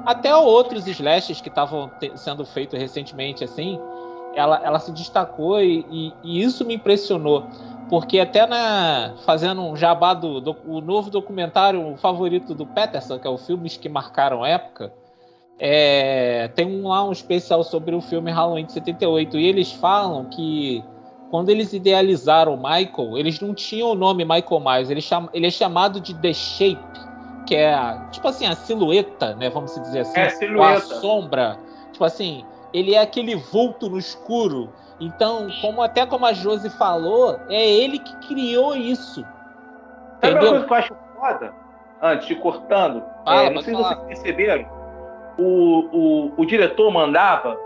[0.04, 3.80] até a outros slashes que estavam sendo feitos recentemente, assim.
[4.34, 7.48] Ela, ela se destacou e, e, e isso me impressionou
[7.88, 13.26] porque até na fazendo um jabá do, do o novo documentário favorito do Peterson, que
[13.26, 14.92] é o filmes que marcaram época,
[15.58, 20.26] é, tem um, lá um especial sobre o filme Halloween de 78 e eles falam
[20.26, 20.84] que
[21.30, 25.46] quando eles idealizaram o Michael, eles não tinham o nome Michael Myers, ele, cham, ele
[25.46, 27.00] é chamado de The Shape,
[27.46, 30.76] que é a, tipo assim a silhueta, né, vamos dizer assim, é, silhueta.
[30.76, 31.58] a sombra,
[31.92, 37.38] tipo assim, ele é aquele vulto no escuro então, como até como a Josi falou,
[37.48, 39.24] é ele que criou isso.
[40.20, 40.52] Sabe entendeu?
[40.52, 41.54] uma coisa que eu acho foda?
[42.02, 44.66] Antes de cortando, Fala, é, não sei se vocês perceberam,
[45.38, 47.56] o, o, o diretor mandava,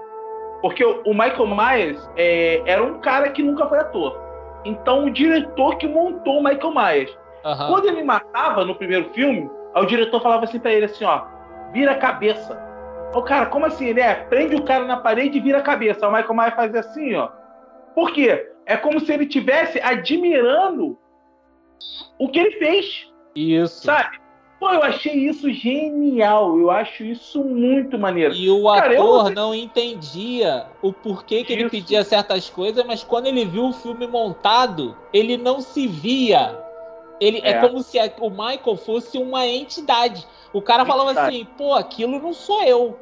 [0.62, 4.18] porque o, o Michael Myers é, era um cara que nunca foi ator.
[4.64, 7.18] Então o diretor que montou o Michael Myers.
[7.45, 7.66] Uhum.
[7.68, 11.22] Quando ele matava no primeiro filme, o diretor falava assim pra ele assim, ó,
[11.72, 12.70] vira a cabeça.
[13.14, 14.14] O cara, como assim, né?
[14.14, 16.06] Prende o cara na parede e vira a cabeça.
[16.06, 17.28] O Michael Myers faz assim, ó.
[17.94, 18.48] Por quê?
[18.66, 20.96] É como se ele estivesse admirando
[22.18, 23.08] o que ele fez.
[23.34, 23.84] Isso.
[23.84, 24.18] Sabe?
[24.61, 26.56] Pô, eu achei isso genial.
[26.58, 28.34] Eu acho isso muito maneiro.
[28.34, 31.70] E o Cara, eu ator não sei- não entendia o porquê que ele Isso.
[31.70, 36.56] pedia certas coisas, mas quando ele viu o filme montado, ele não se via.
[37.18, 37.52] Ele, é.
[37.52, 37.58] É.
[37.61, 40.26] como se o Michael fosse uma entidade.
[40.53, 42.98] O cara falava assim, pô, aquilo não sou eu.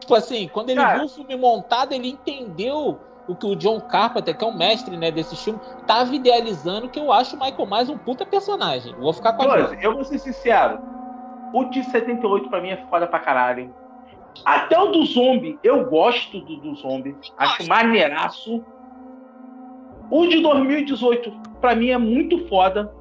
[0.00, 0.98] Tipo assim, quando ele Cara.
[0.98, 4.96] viu o filme montado, ele entendeu o que o John Carpenter, que é o mestre
[4.96, 8.94] né, desse filme, tava idealizando, que eu acho o Michael Myers um puta personagem.
[8.96, 10.80] Vou ficar com a Josi, eu vou ser sincero.
[11.52, 13.74] O de 78 pra mim é foda pra caralho.
[14.44, 17.18] Até o do zombie, eu gosto do, do zombie.
[17.36, 18.64] Acho maneiraço.
[20.10, 22.92] O de 2018, pra mim, é muito foda.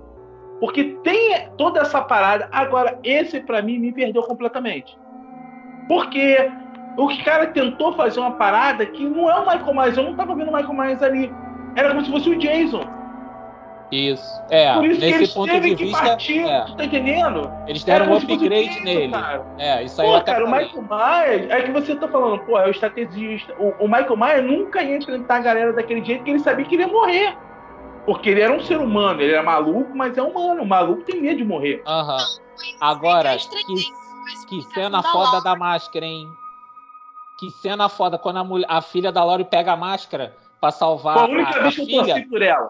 [0.59, 2.49] Porque tem toda essa parada.
[2.51, 4.97] Agora, esse pra mim me perdeu completamente.
[5.87, 6.51] Porque
[6.97, 9.97] o cara tentou fazer uma parada que não é o Michael Myers.
[9.97, 11.31] Eu não tava vendo o Michael Myers ali.
[11.75, 12.83] Era como se fosse o Jason.
[13.91, 14.43] Isso.
[14.51, 16.05] É, Por isso que nesse eles ponto teve de que vista.
[16.05, 16.39] partir.
[16.47, 17.51] é, Tu tá entendendo?
[17.65, 19.11] eles Era deram um upgrade Jason, nele.
[19.11, 19.45] cara.
[19.57, 20.51] É, isso aí Pô, cara, o.
[20.51, 23.51] Michael Myers, é que você tá falando, pô, é o estrategista.
[23.57, 26.75] O, o Michael Myers nunca ia enfrentar a galera daquele jeito que ele sabia que
[26.75, 27.35] ele ia morrer.
[28.05, 30.63] Porque ele era um ser humano, ele era maluco, mas é humano.
[30.63, 31.83] O maluco tem medo de morrer.
[31.85, 32.17] Aham.
[32.81, 36.27] Agora, Eu que, que cena da foda da máscara, hein?
[37.39, 41.19] Que cena foda quando a, mulher, a filha da Lori pega a máscara pra salvar
[41.19, 42.05] Foi a única a, a vez que eu filha.
[42.15, 42.69] torci por ela.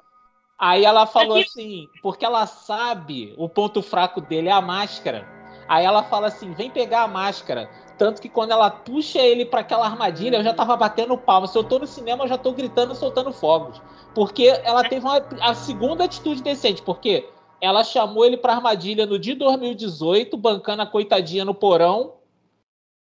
[0.60, 4.62] Aí ela falou É que- assim, porque ela sabe o ponto fraco dele é a
[4.62, 5.26] máscara.
[5.70, 7.70] Aí ela fala assim: vem pegar a máscara.
[7.96, 11.48] Tanto que quando ela puxa ele pra aquela armadilha, eu já tava batendo palma.
[11.48, 13.80] Se eu tô no cinema, eu já tô gritando, soltando fogos.
[14.16, 16.82] Porque ela teve uma, a segunda atitude decente.
[16.82, 17.30] Porque
[17.62, 22.14] ela chamou ele pra armadilha no dia 2018, bancando a coitadinha no porão.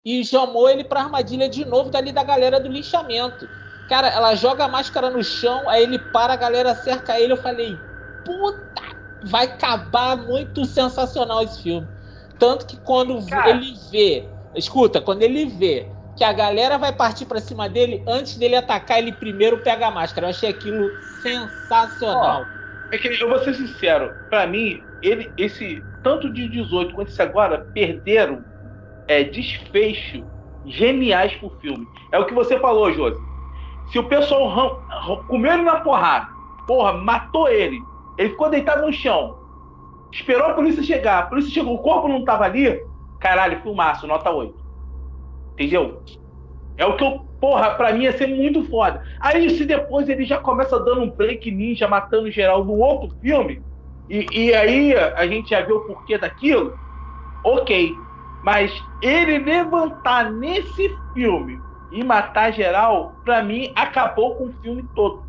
[0.05, 3.49] E chamou ele pra armadilha de novo dali da galera do linchamento.
[3.89, 7.33] Cara, ela joga a máscara no chão, aí ele para, a galera cerca ele.
[7.33, 7.77] Eu falei,
[8.25, 8.83] puta,
[9.25, 11.89] vai acabar muito sensacional esse filme.
[12.43, 13.51] Tanto que quando Cara.
[13.51, 18.37] ele vê, escuta, quando ele vê que a galera vai partir pra cima dele, antes
[18.37, 20.27] dele atacar, ele primeiro pega a máscara.
[20.27, 20.91] Eu achei aquilo
[21.23, 22.45] sensacional.
[22.91, 27.23] É que eu vou ser sincero, pra mim, ele, esse, tanto de 18 quanto esse
[27.23, 28.45] agora, perderam
[29.07, 30.27] é, desfecho
[30.67, 31.87] geniais pro filme.
[32.11, 33.21] É o que você falou, Josi.
[33.93, 36.27] Se o pessoal ram- ram- comeu ele na porrada,
[36.67, 37.79] porra, matou ele,
[38.19, 39.33] ele ficou deitado no chão,
[40.13, 42.81] esperou a polícia chegar, a polícia chegou, o corpo não tava ali,
[43.19, 44.55] caralho, filmaço, nota 8.
[45.55, 46.03] Entendeu?
[46.77, 49.03] É o que eu, porra, pra mim ia ser muito foda.
[49.21, 53.63] Aí se depois ele já começa dando um break ninja, matando geral no outro filme,
[54.09, 56.77] e, e aí a gente já vê o porquê daquilo,
[57.45, 57.93] ok.
[58.45, 61.59] Mas ele levantar nesse filme
[61.93, 65.23] e matar geral, pra mim, acabou com o filme todo.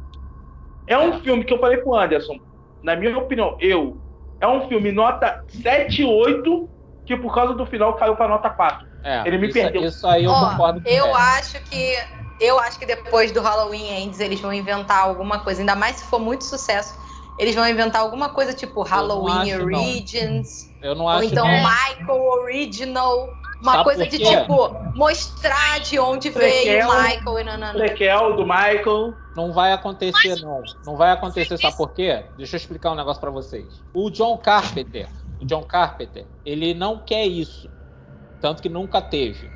[0.87, 2.37] É um filme que eu falei pro Anderson,
[2.81, 3.97] na minha opinião, eu,
[4.43, 6.69] é um filme nota 7, 8,
[7.05, 8.85] que por causa do final caiu pra nota 4.
[9.01, 9.83] É, Ele me isso, perdeu.
[9.83, 11.17] Isso aí eu Ó, concordo com Eu você.
[11.17, 11.95] acho que
[12.41, 16.05] eu acho que depois do Halloween Ends eles vão inventar alguma coisa, ainda mais se
[16.09, 16.93] for muito sucesso.
[17.39, 19.79] Eles vão inventar alguma coisa tipo Halloween acho, não.
[19.79, 20.47] Origins,
[20.81, 21.53] Eu não ou acho então não.
[21.63, 23.29] Michael Original,
[23.63, 27.79] uma Sabe coisa de tipo mostrar de onde veio o Michael e nanana.
[27.79, 29.13] Prequel do Michael.
[29.35, 30.61] Não vai acontecer, não.
[30.85, 32.25] Não vai acontecer, sabe por quê?
[32.37, 33.81] Deixa eu explicar um negócio pra vocês.
[33.93, 35.07] O John Carpenter,
[35.39, 37.69] o John Carpenter, ele não quer isso.
[38.41, 39.49] Tanto que nunca teve.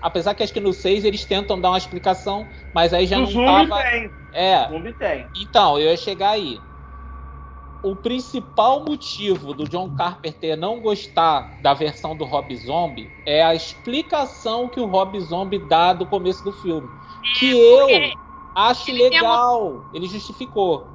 [0.00, 3.30] Apesar que acho que no 6 eles tentam dar uma explicação, mas aí já No
[3.30, 3.80] não tava.
[3.80, 4.10] tem.
[4.32, 4.66] É,
[4.98, 5.26] tem.
[5.36, 6.58] então, eu ia chegar aí.
[7.82, 13.54] O principal motivo do John Carpenter não gostar da versão do Rob Zombie é a
[13.56, 16.88] explicação que o Rob Zombie dá do começo do filme.
[17.40, 17.88] Que eu
[18.54, 19.84] acho ele legal.
[19.92, 20.92] Ele justificou.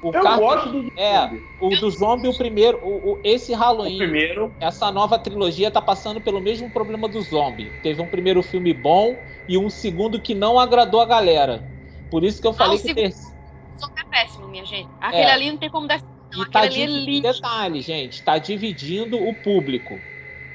[0.00, 0.92] O Eu Carpenter- gosto do Zumbi.
[0.96, 4.54] É, o do Zombie, o primeiro, o, o- esse O Halloween, primeiro.
[4.60, 7.74] essa nova trilogia tá passando pelo mesmo problema do Zombie.
[7.82, 11.68] Teve um primeiro filme bom e um segundo que não agradou a galera.
[12.08, 13.29] Por isso que eu falei o que o terceiro.
[13.80, 14.88] Só que é péssimo, minha gente.
[15.00, 15.32] Aquele É.
[15.32, 16.04] ali não tem como defender.
[16.32, 16.42] não.
[16.44, 17.22] E tá ali é lixo.
[17.22, 20.04] detalhe, gente, tá dividindo o público.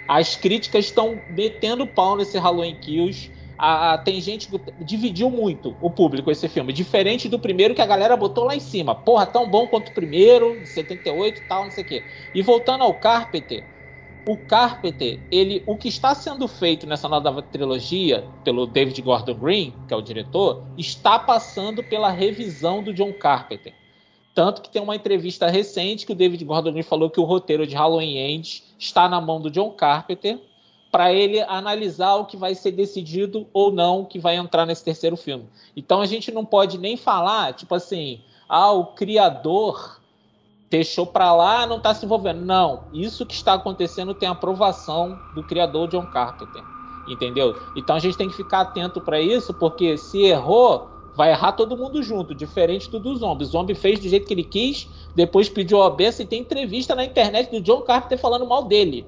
[0.07, 3.31] As críticas estão metendo pau nesse Halloween Kills.
[3.57, 7.81] A- a- tem gente que dividiu muito o público esse filme, diferente do primeiro que
[7.81, 8.93] a galera botou lá em cima.
[8.93, 12.05] Porra, tão bom quanto o primeiro, de 78 e tal, não sei o quê.
[12.33, 13.65] E voltando ao Carpenter,
[14.27, 19.73] o Carpenter, ele, o que está sendo feito nessa nova trilogia pelo David Gordon Green,
[19.87, 23.73] que é o diretor, está passando pela revisão do John Carpenter.
[24.33, 27.67] Tanto que tem uma entrevista recente que o David Gordon Green falou que o roteiro
[27.67, 30.39] de Halloween Ends está na mão do John Carpenter
[30.91, 35.15] para ele analisar o que vai ser decidido ou não que vai entrar nesse terceiro
[35.15, 35.45] filme.
[35.75, 40.01] Então a gente não pode nem falar, tipo assim, ah, o criador
[40.69, 42.41] deixou para lá, não está se envolvendo.
[42.41, 46.63] Não, isso que está acontecendo tem aprovação do criador John Carpenter,
[47.07, 47.55] entendeu?
[47.75, 51.77] Então a gente tem que ficar atento para isso, porque se errou, vai errar todo
[51.77, 53.43] mundo junto, diferente do do Zombie.
[53.43, 57.05] O Zombie fez do jeito que ele quis, depois pediu a e tem entrevista na
[57.05, 59.07] internet do John Carpenter falando mal dele.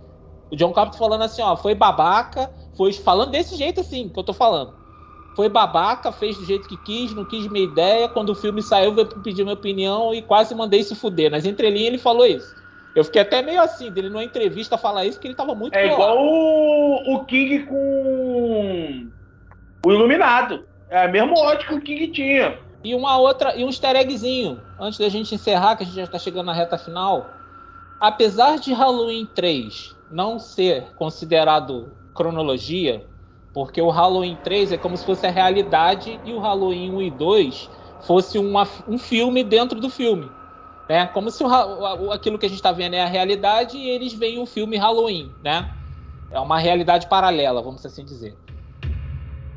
[0.50, 4.24] O John Carpenter falando assim, ó, foi babaca, foi falando desse jeito assim que eu
[4.24, 4.87] tô falando.
[5.38, 8.10] Foi babaca, fez do jeito que quis, não quis minha ideia.
[8.10, 11.30] Quando o filme saiu, veio pedir minha opinião e quase mandei se fuder.
[11.30, 12.56] Nas entrelinhas ele falou isso.
[12.96, 15.94] Eu fiquei até meio assim dele numa entrevista falar isso, porque ele tava muito É
[15.94, 19.08] igual o, o King com
[19.86, 20.66] o Iluminado.
[20.90, 22.58] É a mesma ótica que o King tinha.
[22.84, 26.06] E uma outra, e um easter eggzinho, antes da gente encerrar, que a gente já
[26.06, 27.30] está chegando na reta final.
[28.00, 33.06] Apesar de Halloween 3 não ser considerado cronologia,
[33.58, 37.10] porque o Halloween 3 é como se fosse a realidade e o Halloween 1 e
[37.10, 37.70] 2
[38.02, 40.30] fosse uma, um filme dentro do filme.
[40.88, 41.08] Né?
[41.08, 44.38] Como se o, aquilo que a gente está vendo é a realidade e eles veem
[44.38, 45.32] o filme Halloween.
[45.44, 45.74] Né?
[46.30, 48.38] É uma realidade paralela, vamos assim dizer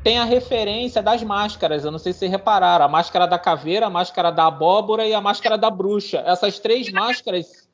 [0.03, 1.85] tem a referência das máscaras.
[1.85, 2.83] Eu não sei se vocês repararam.
[2.83, 6.23] A máscara da caveira, a máscara da abóbora e a máscara da bruxa.
[6.25, 7.69] Essas três máscaras.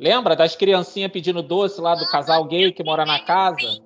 [0.00, 3.83] Lembra das criancinhas pedindo doce lá do casal gay que mora na casa?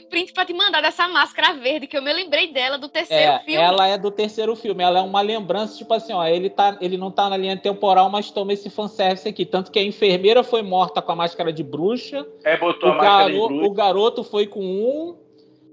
[0.00, 3.32] O príncipe pra te mandar dessa máscara verde, que eu me lembrei dela do terceiro
[3.32, 3.60] é, filme.
[3.60, 6.96] Ela é do terceiro filme, ela é uma lembrança, tipo assim, ó, ele, tá, ele
[6.96, 9.44] não tá na linha temporal, mas toma esse fanservice aqui.
[9.44, 12.26] Tanto que a enfermeira foi morta com a máscara de bruxa.
[12.44, 13.66] É, botou o a máscara de bruxa.
[13.66, 15.16] O garoto foi com um,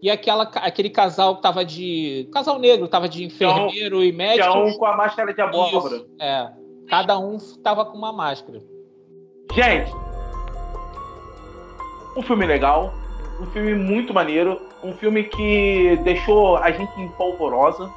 [0.01, 2.29] e aquela, aquele casal que tava de.
[2.31, 4.51] Casal negro, tava de enfermeiro e médico.
[4.51, 5.95] Tinha um com a máscara de abóbora.
[5.95, 6.51] Isso, é.
[6.87, 8.61] Cada um tava com uma máscara.
[9.53, 9.91] Gente,
[12.15, 12.93] um filme legal,
[13.39, 17.89] um filme muito maneiro, um filme que deixou a gente em polvorosa.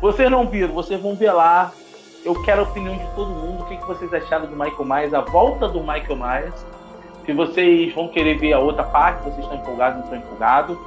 [0.00, 1.72] Vocês não viram, vocês vão ver lá.
[2.24, 3.62] Eu quero a opinião de todo mundo.
[3.62, 6.66] O que que vocês acharam do Michael Myers, a volta do Michael Myers.
[7.24, 10.78] Se vocês vão querer ver a outra parte, vocês estão empolgados, não estão empolgados.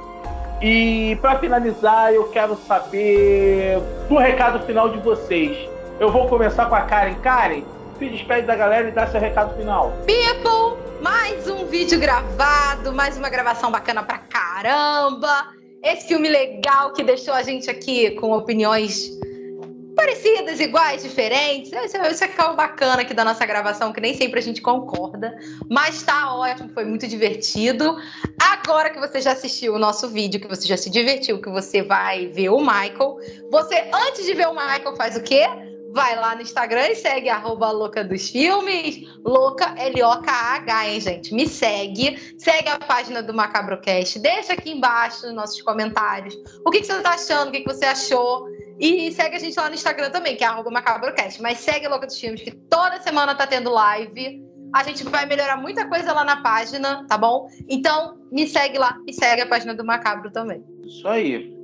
[0.60, 5.56] E para finalizar, eu quero saber do recado final de vocês.
[6.00, 7.14] Eu vou começar com a Karen.
[7.14, 7.62] Karen,
[7.98, 9.92] se despede da galera e dá seu recado final.
[10.06, 15.48] People, mais um vídeo gravado, mais uma gravação bacana pra caramba.
[15.82, 19.10] Esse filme legal que deixou a gente aqui com opiniões
[19.96, 21.72] parecidas, iguais, diferentes.
[21.72, 25.36] Esse, esse é o bacana aqui da nossa gravação, que nem sempre a gente concorda,
[25.68, 27.96] mas tá ótimo, foi muito divertido.
[28.40, 31.82] Agora que você já assistiu o nosso vídeo, que você já se divertiu, que você
[31.82, 33.18] vai ver o Michael,
[33.50, 35.48] você, antes de ver o Michael, faz o quê?
[35.92, 41.34] Vai lá no Instagram e segue arroba louca dos filmes, louca, L-O-K-H, hein, gente?
[41.34, 46.80] Me segue, segue a página do Macabrocast, deixa aqui embaixo nos nossos comentários o que,
[46.80, 48.46] que você tá achando, o que, que você achou.
[48.78, 51.42] E segue a gente lá no Instagram também, que é arroba macabrocast.
[51.42, 54.44] Mas segue a Louca dos Filmes, que toda semana tá tendo live.
[54.74, 57.48] A gente vai melhorar muita coisa lá na página, tá bom?
[57.68, 60.62] Então, me segue lá e segue a página do Macabro também.
[60.84, 61.56] Isso aí.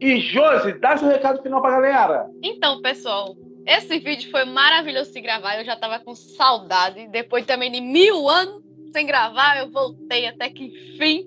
[0.00, 2.28] E Josi, dá seu recado final pra galera.
[2.42, 3.34] Então, pessoal,
[3.66, 5.58] esse vídeo foi maravilhoso de gravar.
[5.58, 7.08] Eu já tava com saudade.
[7.08, 11.26] Depois também de mil anos sem gravar, eu voltei até que enfim.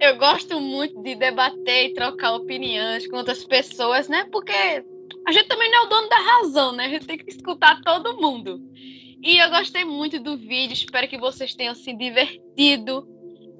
[0.00, 4.26] Eu gosto muito de debater e trocar opiniões com outras pessoas, né?
[4.32, 6.86] Porque a gente também não é o dono da razão, né?
[6.86, 8.60] A gente tem que escutar todo mundo.
[9.22, 13.06] E eu gostei muito do vídeo, espero que vocês tenham se divertido.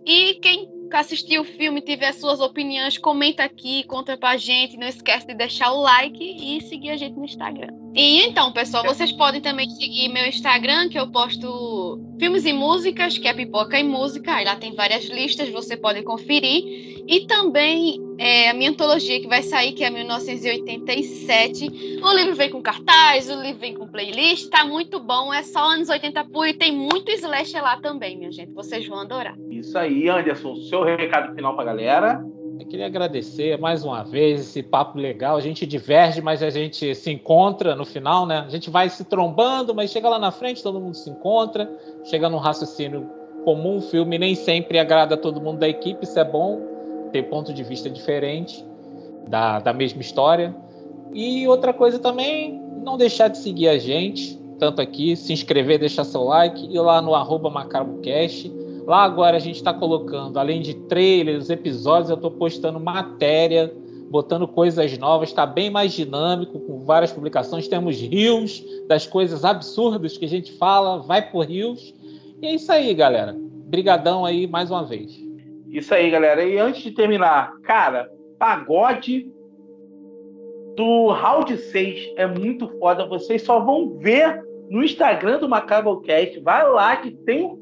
[0.06, 4.78] E quem assistiu o filme tiver suas opiniões, comenta aqui, conta pra gente.
[4.78, 7.68] Não esquece de deixar o like e seguir a gente no Instagram.
[7.94, 13.18] E então, pessoal, vocês podem também seguir meu Instagram, que eu posto filmes e músicas,
[13.18, 14.34] que é Pipoca e Música.
[14.34, 17.02] Aí lá tem várias listas, você pode conferir.
[17.08, 21.98] E também é, a minha antologia que vai sair, que é 1987.
[22.00, 25.34] O livro vem com cartaz, o livro vem com playlist, tá muito bom.
[25.34, 28.52] É só anos 80 puro e tem muito slash lá também, minha gente.
[28.52, 29.36] Vocês vão adorar.
[29.50, 32.24] Isso aí, Anderson, seu recado final pra galera.
[32.60, 35.34] Eu queria agradecer mais uma vez esse papo legal.
[35.34, 38.44] A gente diverge, mas a gente se encontra no final, né?
[38.46, 41.70] A gente vai se trombando, mas chega lá na frente, todo mundo se encontra,
[42.04, 43.08] chega num raciocínio
[43.46, 43.78] comum.
[43.78, 46.60] O filme nem sempre agrada todo mundo da equipe, isso é bom,
[47.10, 48.62] ter ponto de vista diferente
[49.26, 50.54] da, da mesma história.
[51.14, 56.04] E outra coisa também, não deixar de seguir a gente, tanto aqui, se inscrever, deixar
[56.04, 57.50] seu like, e lá no arroba.
[58.86, 63.72] Lá agora a gente está colocando, além de trailers, episódios, eu estou postando matéria,
[64.10, 67.68] botando coisas novas, está bem mais dinâmico, com várias publicações.
[67.68, 71.94] Temos rios das coisas absurdas que a gente fala, vai por rios.
[72.42, 73.36] E é isso aí, galera.
[73.38, 75.16] Brigadão aí mais uma vez.
[75.68, 76.42] Isso aí, galera.
[76.44, 79.30] E antes de terminar, cara, pagode
[80.76, 83.06] do round 6 é muito foda.
[83.06, 86.40] Vocês só vão ver no Instagram do Macabrocast.
[86.40, 87.59] Vai lá que tem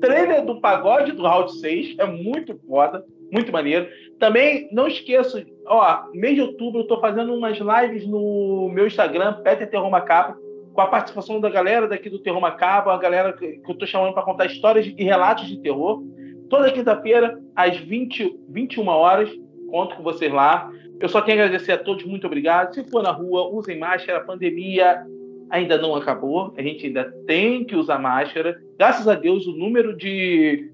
[0.00, 1.96] trailer do pagode do Round 6.
[1.98, 3.88] É muito foda, muito maneiro.
[4.18, 9.34] Também não esqueço, ó, mês de outubro eu tô fazendo umas lives no meu Instagram,
[9.42, 10.36] Peter Terror Macabro,
[10.72, 14.14] com a participação da galera daqui do Terror Macabro, a galera que eu tô chamando
[14.14, 16.02] para contar histórias e relatos de terror.
[16.48, 19.28] Toda quinta-feira, às 20, 21 horas,
[19.70, 20.70] conto com vocês lá.
[21.00, 22.74] Eu só tenho a agradecer a todos, muito obrigado.
[22.74, 25.04] Se for na rua, usem máscara, pandemia
[25.50, 28.60] ainda não acabou, a gente ainda tem que usar máscara.
[28.78, 30.70] Graças a Deus, o número de,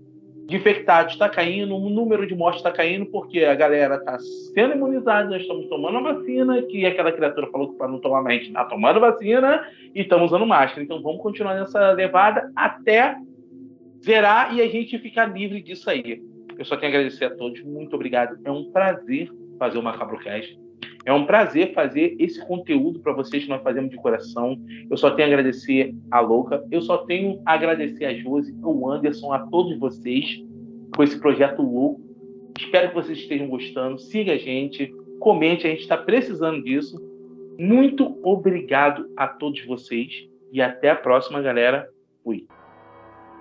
[0.46, 4.74] de infectados está caindo, o número de mortes está caindo, porque a galera está sendo
[4.74, 8.42] imunizada, nós estamos tomando a vacina, que aquela criatura falou que para não tomar mais,
[8.42, 10.82] está tomando vacina e estamos usando máscara.
[10.82, 13.16] Então vamos continuar nessa levada até
[14.04, 16.22] zerar e a gente ficar livre disso aí.
[16.58, 18.38] Eu só tenho a agradecer a todos, muito obrigado.
[18.44, 20.63] É um prazer fazer o Macabrocast.
[21.06, 24.58] É um prazer fazer esse conteúdo para vocês que nós fazemos de coração.
[24.90, 28.90] Eu só tenho a agradecer a Louca, eu só tenho a agradecer a Josi, ao
[28.90, 30.42] Anderson, a todos vocês
[30.96, 32.00] com esse projeto louco.
[32.58, 33.98] Espero que vocês estejam gostando.
[33.98, 36.96] Siga a gente, comente, a gente está precisando disso.
[37.58, 40.10] Muito obrigado a todos vocês
[40.52, 41.86] e até a próxima, galera.
[42.22, 42.46] Fui.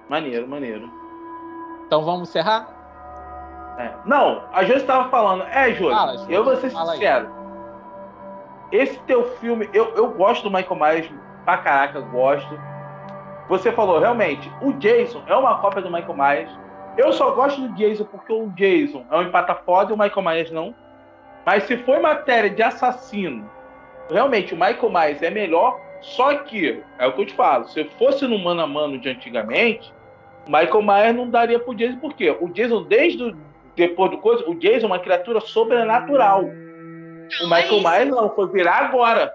[0.09, 0.89] Maneiro, maneiro.
[1.87, 2.81] Então vamos encerrar?
[3.79, 4.07] É.
[4.07, 5.43] Não, a Josi estava falando.
[5.43, 7.42] É, Josi, eu vou ser sincero.
[8.73, 11.11] Esse teu filme, eu, eu gosto do Michael Myers
[11.45, 12.59] pra caraca, gosto.
[13.47, 16.59] Você falou, realmente, o Jason é uma cópia do Michael Myers.
[16.97, 20.25] Eu só gosto do Jason porque o Jason é um empata foda e o Michael
[20.25, 20.73] Myers não.
[21.45, 23.47] Mas se for matéria de assassino,
[24.09, 25.79] realmente o Michael Myers é melhor.
[26.01, 29.07] Só que, é o que eu te falo, se fosse no mano a mano de
[29.07, 29.93] antigamente,
[30.47, 32.35] o Michael Myers não daria pro Jason, por quê?
[32.41, 33.35] O Jason, desde
[33.75, 36.45] depois do coisa, o Jason é uma criatura sobrenatural.
[37.41, 39.33] O Michael Myers não, foi virar agora.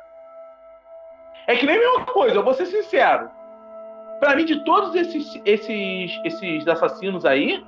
[1.46, 3.30] É que nem a mesma coisa, eu vou ser sincero.
[4.20, 7.64] Pra mim, de todos esses, esses, esses assassinos aí,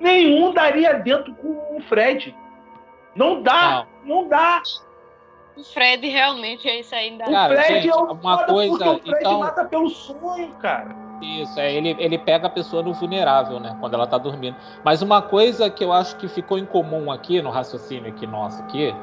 [0.00, 2.34] nenhum daria dentro com o Fred.
[3.14, 4.62] Não dá, não, não dá.
[5.56, 7.14] O Fred realmente é isso aí.
[7.14, 9.38] O cara, Fred gente, é o uma coisa, o Fred então...
[9.38, 10.94] mata pelo sonho, cara.
[11.22, 13.74] Isso, é, ele, ele pega a pessoa no vulnerável, né?
[13.80, 14.56] Quando ela tá dormindo.
[14.84, 18.62] Mas uma coisa que eu acho que ficou em comum aqui, no raciocínio aqui nosso
[18.62, 18.94] aqui,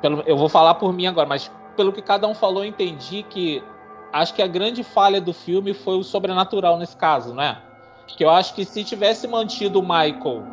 [0.00, 3.22] pelo, eu vou falar por mim agora, mas pelo que cada um falou, eu entendi
[3.22, 3.62] que
[4.12, 7.58] acho que a grande falha do filme foi o sobrenatural nesse caso, né?
[8.06, 10.44] Que eu acho que se tivesse mantido o Michael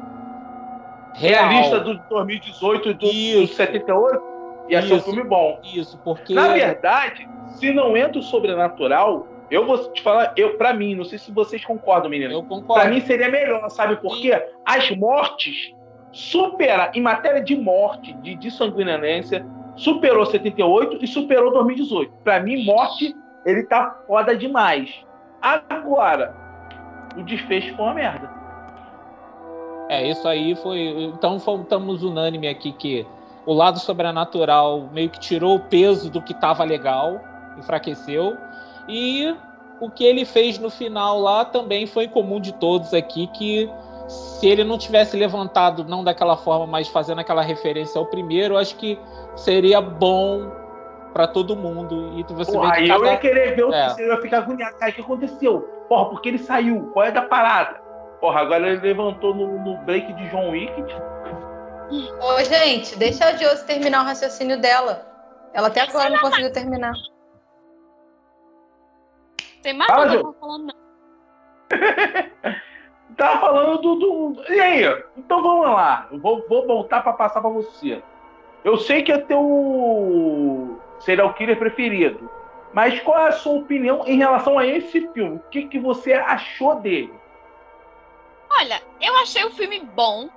[1.13, 4.23] real, realista do 2018 e do, do 78,
[4.69, 5.59] ia isso, ser um filme bom.
[5.63, 10.73] Isso, porque na verdade, se não entra o sobrenatural, eu vou te falar, eu para
[10.73, 12.33] mim, não sei se vocês concordam, menino.
[12.33, 12.81] Eu concordo.
[12.81, 14.43] Para mim seria melhor, sabe por quê?
[14.65, 15.73] As mortes
[16.16, 19.45] supera em matéria de morte, de, de sanguinolência,
[19.76, 22.13] superou 78 e superou 2018.
[22.24, 23.13] Para mim, morte,
[23.45, 24.89] ele tá foda demais.
[25.41, 26.34] Agora,
[27.18, 28.32] o desfecho foi uma merda.
[29.89, 30.80] É, isso aí foi.
[31.13, 33.05] Então estamos unânime aqui que
[33.45, 37.20] o lado sobrenatural meio que tirou o peso do que estava legal,
[37.57, 38.38] enfraqueceu.
[38.88, 39.36] E
[39.82, 43.70] o que ele fez no final lá também foi comum de todos aqui, que
[44.08, 48.76] se ele não tivesse levantado, não daquela forma, mas fazendo aquela referência ao primeiro, acho
[48.76, 48.99] que
[49.36, 50.51] seria bom
[51.14, 52.14] para todo mundo.
[52.18, 52.99] E você Porra, vê que cada...
[52.99, 53.86] eu ia querer ver o é.
[53.86, 54.78] terceiro, eu ia ficar agoniado.
[54.78, 55.62] Cara, o que aconteceu?
[55.89, 56.89] Porra, porque ele saiu?
[56.93, 57.80] Qual é da parada?
[58.20, 60.74] Porra, agora ele levantou no, no break de John Wick.
[62.22, 65.06] Ô, gente, deixa a Josie terminar o raciocínio dela.
[65.53, 66.93] Ela até agora não conseguiu terminar.
[69.62, 70.76] Tem mais nada falando, não.
[73.18, 75.03] Tava falando do, do, E aí?
[75.18, 76.07] Então vamos lá.
[76.11, 78.01] Vou, vou voltar para passar para você.
[78.63, 82.30] Eu sei que é teu serial killer preferido.
[82.74, 85.38] Mas qual é a sua opinião em relação a esse filme?
[85.38, 87.13] O que, que você achou dele?
[88.59, 90.28] Olha, eu achei o filme bom,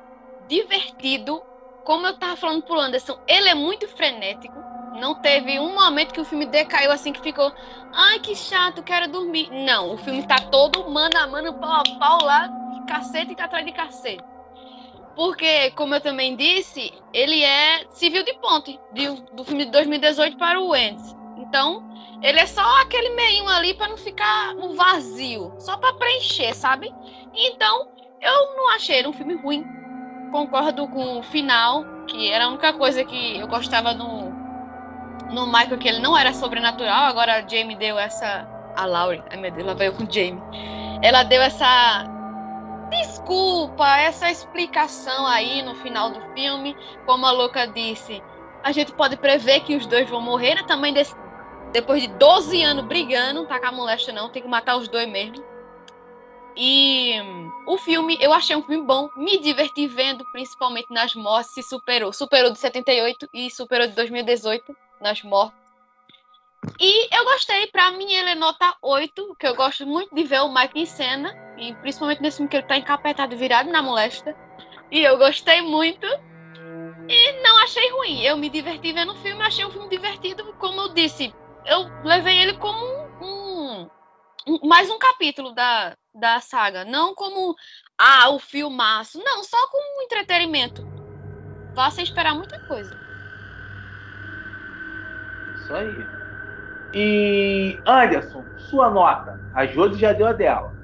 [0.46, 1.42] divertido.
[1.82, 4.62] Como eu tava falando pro Anderson, ele é muito frenético.
[4.94, 7.52] Não teve um momento que o filme decaiu assim que ficou,
[7.92, 9.48] ai que chato, quero dormir.
[9.50, 12.48] Não, o filme tá todo mano a mano, pau a pau lá,
[12.88, 14.24] cacete e atrás de cacete.
[15.14, 20.36] Porque, como eu também disse, ele é civil de ponte de, do filme de 2018
[20.36, 21.16] para o Ends.
[21.36, 21.82] Então,
[22.22, 26.92] ele é só aquele meio ali para não ficar um vazio, só para preencher, sabe?
[27.34, 27.88] Então,
[28.20, 29.66] eu não achei ele um filme ruim.
[30.30, 34.30] Concordo com o final, que era a única coisa que eu gostava no,
[35.32, 37.04] no Michael, que ele não era sobrenatural.
[37.04, 38.48] Agora a Jamie deu essa.
[38.76, 40.40] A Laurie, ai meu Deus, lá veio com Jamie.
[41.02, 42.17] Ela deu essa
[42.90, 46.76] desculpa, essa explicação aí no final do filme.
[47.06, 48.22] Como a louca disse,
[48.62, 50.54] a gente pode prever que os dois vão morrer.
[50.54, 50.62] Né?
[50.64, 51.14] tamanho desse
[51.72, 55.08] Depois de 12 anos brigando, tá com a molesta não, tem que matar os dois
[55.08, 55.44] mesmo.
[56.56, 57.14] E
[57.66, 62.12] o filme, eu achei um filme bom, me diverti vendo, principalmente nas mortes, se superou.
[62.12, 65.56] Superou de 78 e superou de 2018 nas mortes.
[66.80, 70.40] E eu gostei, pra mim ele é nota 8, que eu gosto muito de ver
[70.40, 74.34] o Mike em cena, e principalmente nesse filme que ele tá encapetado virado na molesta.
[74.90, 76.06] E eu gostei muito.
[77.08, 78.22] E não achei ruim.
[78.22, 81.34] Eu me diverti vendo o filme, achei o filme divertido, como eu disse.
[81.66, 82.78] Eu levei ele como
[83.20, 83.88] um,
[84.46, 87.54] um mais um capítulo da, da saga, não como
[87.98, 90.86] ah, o filmaço, não, só como um entretenimento.
[91.74, 92.90] Vá sem esperar muita coisa.
[95.54, 96.06] Isso aí.
[96.94, 99.38] E Anderson, sua nota.
[99.54, 100.77] A Josi já deu a dela.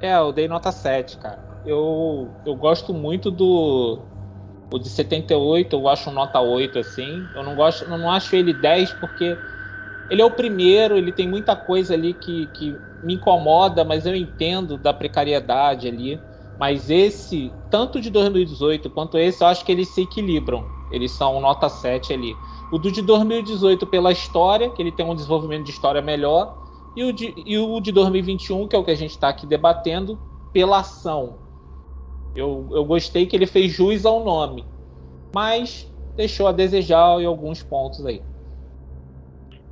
[0.00, 1.38] É, eu dei nota 7, cara.
[1.64, 3.98] Eu, eu gosto muito do.
[4.72, 7.28] O de 78, eu acho nota 8, assim.
[7.34, 9.36] Eu não gosto, eu não acho ele 10 porque
[10.08, 14.14] ele é o primeiro, ele tem muita coisa ali que, que me incomoda, mas eu
[14.14, 16.20] entendo da precariedade ali.
[16.58, 20.64] Mas esse, tanto de 2018 quanto esse, eu acho que eles se equilibram.
[20.90, 22.36] Eles são nota 7 ali.
[22.70, 26.54] O do de 2018 pela história, que ele tem um desenvolvimento de história melhor,
[26.96, 29.46] e o de, e o de 2021, que é o que a gente está aqui
[29.46, 30.18] debatendo,
[30.52, 31.38] pela ação.
[32.34, 34.64] Eu, eu gostei que ele fez jus ao nome,
[35.34, 38.22] mas deixou a desejar em alguns pontos aí.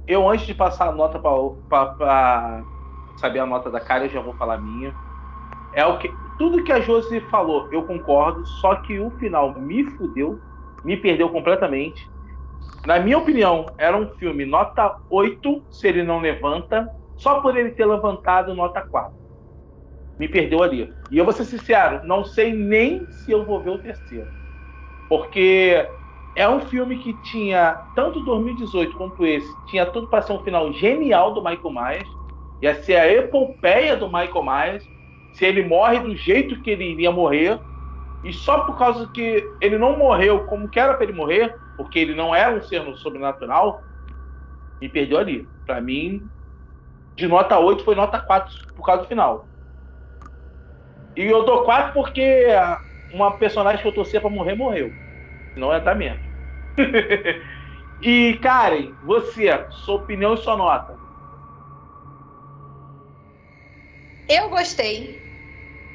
[0.06, 2.64] Eu, antes de passar a nota para
[3.18, 4.94] saber a nota da cara, eu já vou falar a minha.
[5.74, 9.84] É o que tudo que a Josi falou, eu concordo, só que o final me
[9.84, 10.38] fudeu,
[10.84, 12.08] me perdeu completamente.
[12.86, 16.88] Na minha opinião, era um filme nota 8, se ele não levanta,
[17.18, 19.12] só por ele ter levantado nota 4.
[20.18, 20.92] Me perdeu ali.
[21.10, 24.26] E eu vou ser sincero, não sei nem se eu vou ver o terceiro.
[25.08, 25.86] Porque
[26.34, 30.72] é um filme que tinha, tanto 2018 quanto esse, tinha tudo para ser um final
[30.72, 32.08] genial do Michael Myers.
[32.62, 34.84] Ia ser a epopeia do Michael Myers.
[35.32, 37.58] Se ele morre do jeito que ele iria morrer.
[38.24, 41.98] E só por causa que ele não morreu como que era para ele morrer, porque
[42.00, 43.80] ele não era um ser sobrenatural,
[44.80, 45.48] me perdeu ali.
[45.64, 46.28] Para mim,
[47.18, 49.48] de nota 8 foi nota 4 por causa do final.
[51.16, 52.46] E eu dou 4 porque
[53.12, 54.92] uma personagem que eu torcia para morrer morreu.
[55.56, 56.20] Não é mesmo.
[58.00, 59.48] e, Karen, você,
[59.84, 60.96] sua opinião e sua nota.
[64.28, 65.20] Eu gostei.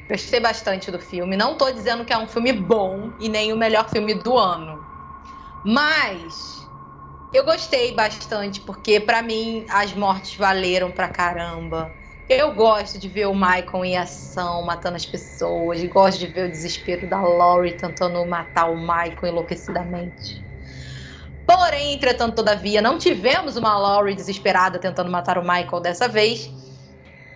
[0.06, 1.38] Gostei bastante do filme.
[1.38, 4.78] Não tô dizendo que é um filme bom e nem o melhor filme do ano.
[5.64, 6.63] Mas
[7.34, 11.92] eu gostei bastante, porque para mim as mortes valeram pra caramba.
[12.28, 15.82] Eu gosto de ver o Michael em ação, matando as pessoas.
[15.84, 20.44] Gosto de ver o desespero da Laurie tentando matar o Michael enlouquecidamente.
[21.44, 26.48] Porém, entretanto, todavia, não tivemos uma Laurie desesperada tentando matar o Michael dessa vez.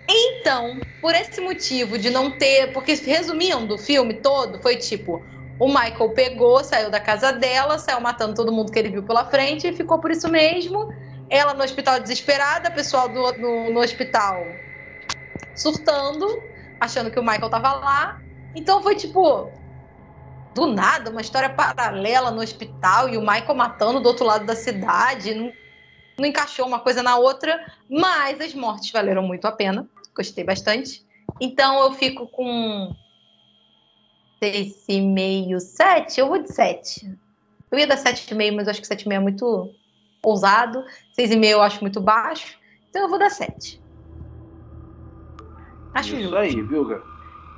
[0.09, 2.71] Então, por esse motivo de não ter.
[2.71, 5.23] Porque, resumindo, o filme todo foi tipo:
[5.59, 9.25] o Michael pegou, saiu da casa dela, saiu matando todo mundo que ele viu pela
[9.25, 10.89] frente e ficou por isso mesmo.
[11.29, 14.45] Ela no hospital desesperada, pessoal do, no, no hospital
[15.53, 16.41] surtando,
[16.79, 18.21] achando que o Michael tava lá.
[18.55, 19.51] Então foi tipo,
[20.55, 24.55] do nada, uma história paralela no hospital e o Michael matando do outro lado da
[24.55, 25.35] cidade.
[25.35, 25.51] Não,
[26.17, 29.85] não encaixou uma coisa na outra, mas as mortes valeram muito a pena.
[30.15, 31.05] Gostei bastante.
[31.39, 32.93] Então eu fico com
[34.41, 36.19] 6,5, 7.
[36.19, 37.17] Eu vou de 7.
[37.71, 39.69] Eu ia dar 7,5, mas eu acho que 7,5 é muito
[40.23, 40.83] ousado.
[41.17, 42.57] 6,5 eu acho muito baixo.
[42.89, 43.81] Então eu vou dar 7.
[45.93, 46.37] Acho Isso justo.
[46.37, 46.85] aí, viu,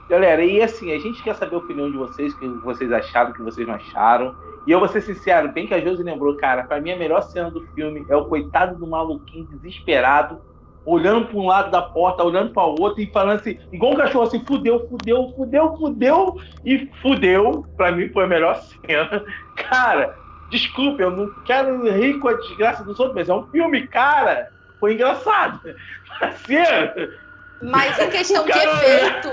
[0.09, 3.31] Galera, e assim, a gente quer saber a opinião de vocês, o que vocês acharam,
[3.31, 4.35] o que vocês não acharam.
[4.67, 7.21] E eu vou ser sincero, bem que a Josi lembrou, cara, pra mim a melhor
[7.23, 10.41] cena do filme é o coitado do maluquinho desesperado,
[10.85, 13.97] olhando para um lado da porta, olhando para o outro e falando assim, igual um
[13.97, 17.65] cachorro assim, fudeu, fudeu, fudeu, fudeu e fudeu.
[17.77, 19.23] Pra mim foi a melhor cena.
[19.69, 20.15] Cara,
[20.49, 24.49] desculpa, eu não quero rir com a desgraça dos outros, mas é um filme, cara.
[24.79, 25.61] Foi engraçado.
[26.19, 27.13] Parceiro.
[27.61, 29.29] Mas em questão de efeito,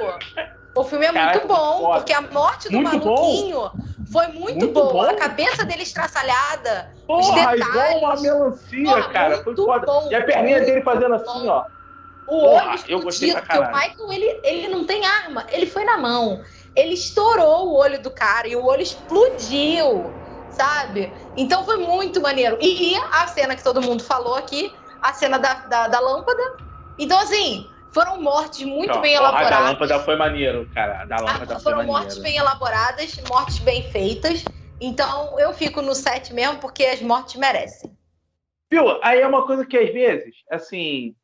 [0.74, 3.72] o filme é muito bom, porque a morte do muito maluquinho bom.
[4.12, 5.10] foi muito, muito boa.
[5.10, 6.90] A cabeça dele estraçalhada.
[7.08, 9.42] Porra, igual uma melancia, Porra, cara.
[9.42, 9.86] Foi foda.
[9.86, 11.64] Bom, e a perninha dele fazendo assim, ó.
[12.26, 13.72] O olho eu gostei pra caralho.
[13.72, 15.46] porque o Michael, ele, ele não tem arma.
[15.50, 16.44] Ele foi na mão.
[16.76, 20.12] Ele estourou o olho do cara e o olho explodiu,
[20.50, 21.16] sabe?
[21.34, 22.58] Então foi muito maneiro.
[22.60, 26.42] E a cena que todo mundo falou aqui, a cena da, da, da lâmpada.
[26.98, 29.46] Então, assim, foram mortes muito não, bem elaboradas.
[29.46, 31.00] A da lâmpada foi maneiro, cara.
[31.00, 34.44] A da lâmpada ah, foram mortes bem elaboradas, mortes bem feitas.
[34.80, 37.96] Então eu fico no 7 mesmo, porque as mortes merecem.
[38.70, 39.02] Viu?
[39.02, 41.14] Aí é uma coisa que às vezes, assim,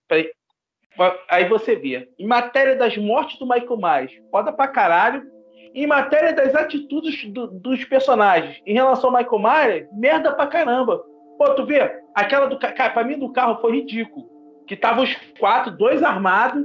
[1.28, 5.22] aí você vê, em matéria das mortes do Michael Myers, foda pra caralho,
[5.74, 11.04] em matéria das atitudes do, dos personagens em relação ao Michael Myers, merda pra caramba.
[11.36, 14.26] Pô, tu vê, aquela do cara, pra mim do carro foi ridículo.
[14.66, 16.64] Que tava os quatro, dois armados,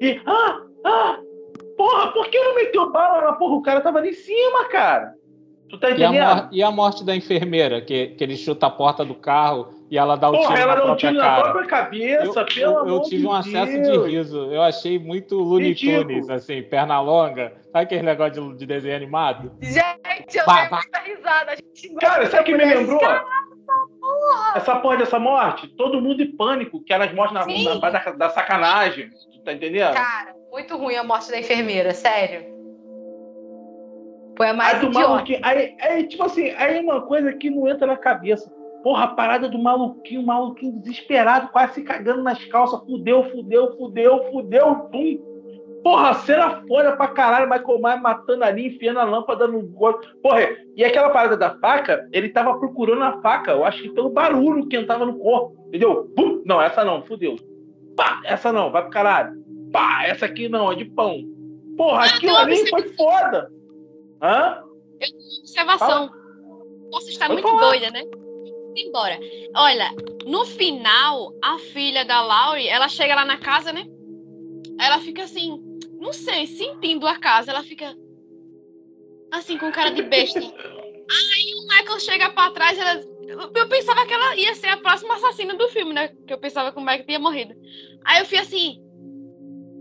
[0.00, 0.20] e.
[0.26, 0.60] Ah!
[0.84, 1.18] Ah!
[1.76, 3.54] Porra, por que não meteu bala na porra?
[3.54, 5.14] O cara tava ali em cima, cara.
[5.68, 6.14] Tu tá entendendo?
[6.14, 9.68] E a, e a morte da enfermeira, que, que ele chuta a porta do carro
[9.90, 11.36] e ela dá o Porra, tiro ela na um própria tiro cara.
[11.36, 14.04] na própria cabeça, eu, pelo eu, amor eu tive um de acesso Deus.
[14.04, 14.52] de riso.
[14.52, 15.74] Eu achei muito Looney.
[15.74, 17.52] Tunes, assim, perna longa.
[17.72, 19.52] Sabe aquele negócio de, de desenho animado?
[19.60, 21.52] Gente, eu dei muita risada.
[21.52, 23.00] A gente Cara, sabe o que me lembrou?
[24.54, 28.30] Essa porra dessa morte, todo mundo em pânico, que elas mortes na, na da, da
[28.30, 29.10] sacanagem.
[29.32, 29.94] Tu tá entendendo?
[29.94, 32.57] Cara, muito ruim a morte da enfermeira, sério.
[34.38, 35.08] Foi a Aí mais do idiota.
[35.08, 35.40] maluquinho.
[35.42, 38.50] Aí, aí, tipo assim, aí é uma coisa que não entra na cabeça.
[38.82, 42.80] Porra, a parada do maluquinho, maluquinho desesperado, quase se cagando nas calças.
[42.86, 45.18] Fudeu, fudeu, fudeu, fudeu, pum.
[45.82, 49.98] Porra, cena folha pra caralho, Michael Myers matando ali, enfiando a lâmpada no gol.
[50.22, 54.10] Porra, e aquela parada da faca, ele tava procurando a faca, eu acho que pelo
[54.10, 56.12] barulho que entrava no corpo, entendeu?
[56.16, 57.36] Pum, não, essa não, fudeu.
[57.96, 59.32] Pá, essa não, vai pro caralho.
[59.72, 61.20] Pá, essa aqui não, é de pão.
[61.76, 63.50] Porra, Ah, aquilo tem ali foi foda.
[64.22, 64.62] Hã?
[65.40, 66.10] Observação.
[66.90, 67.70] Posso estar Pode muito falar.
[67.70, 68.02] doida, né?
[68.76, 69.18] Embora.
[69.56, 69.90] Olha,
[70.26, 73.84] no final, a filha da Laurie, ela chega lá na casa, né?
[74.80, 75.60] Ela fica assim,
[75.98, 77.50] não sei, sentindo a casa.
[77.50, 77.94] Ela fica
[79.32, 80.38] assim, com cara de besta.
[80.40, 83.00] Aí o Michael chega pra trás, ela.
[83.28, 86.08] eu- Eu pensava que ela ia ser a próxima assassina do filme, né?
[86.26, 87.54] Que eu pensava que o Michael tinha morrido.
[88.04, 88.80] Aí eu fui assim.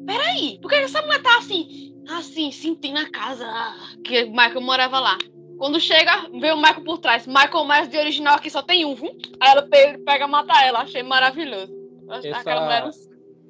[0.06, 1.87] Peraí, por que essa mulher tá assim?
[2.10, 5.18] Assim, sentindo a casa ah, que o Michael morava lá.
[5.58, 7.26] Quando chega, vê o Michael por trás.
[7.26, 9.10] Michael Myers de original aqui só tem um, viu?
[9.40, 10.80] Aí ela pe- pega e mata ela.
[10.80, 11.74] Achei maravilhoso.
[12.10, 12.92] Essa- Aquela mulher não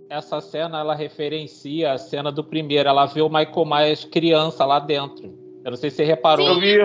[0.10, 2.88] Essa cena, ela referencia a cena do primeiro.
[2.88, 5.38] Ela vê o Michael Myers criança lá dentro.
[5.66, 6.48] Eu não sei se você reparou.
[6.48, 6.78] Eu vi.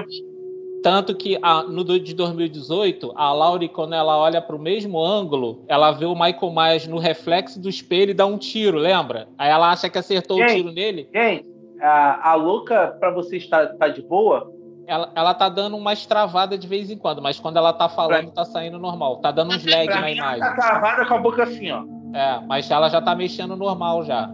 [0.83, 5.65] Tanto que a- no de 2018, a Laurie, quando ela olha para o mesmo ângulo,
[5.69, 9.29] ela vê o Michael Myers no reflexo do espelho e dá um tiro, lembra?
[9.39, 11.09] Aí ela acha que acertou o tiro nele.
[11.15, 11.47] Gente,
[11.83, 14.51] a, a louca pra você estar tá de boa,
[14.87, 18.31] Ela, ela tá dando uma estravada de vez em quando, mas quando ela tá falando,
[18.33, 19.19] tá saindo normal.
[19.19, 20.41] Tá dando uns lag pra na mim ela imagem.
[20.41, 21.85] tá travada com a boca assim, ó.
[22.15, 24.29] É, mas ela já tá mexendo normal já.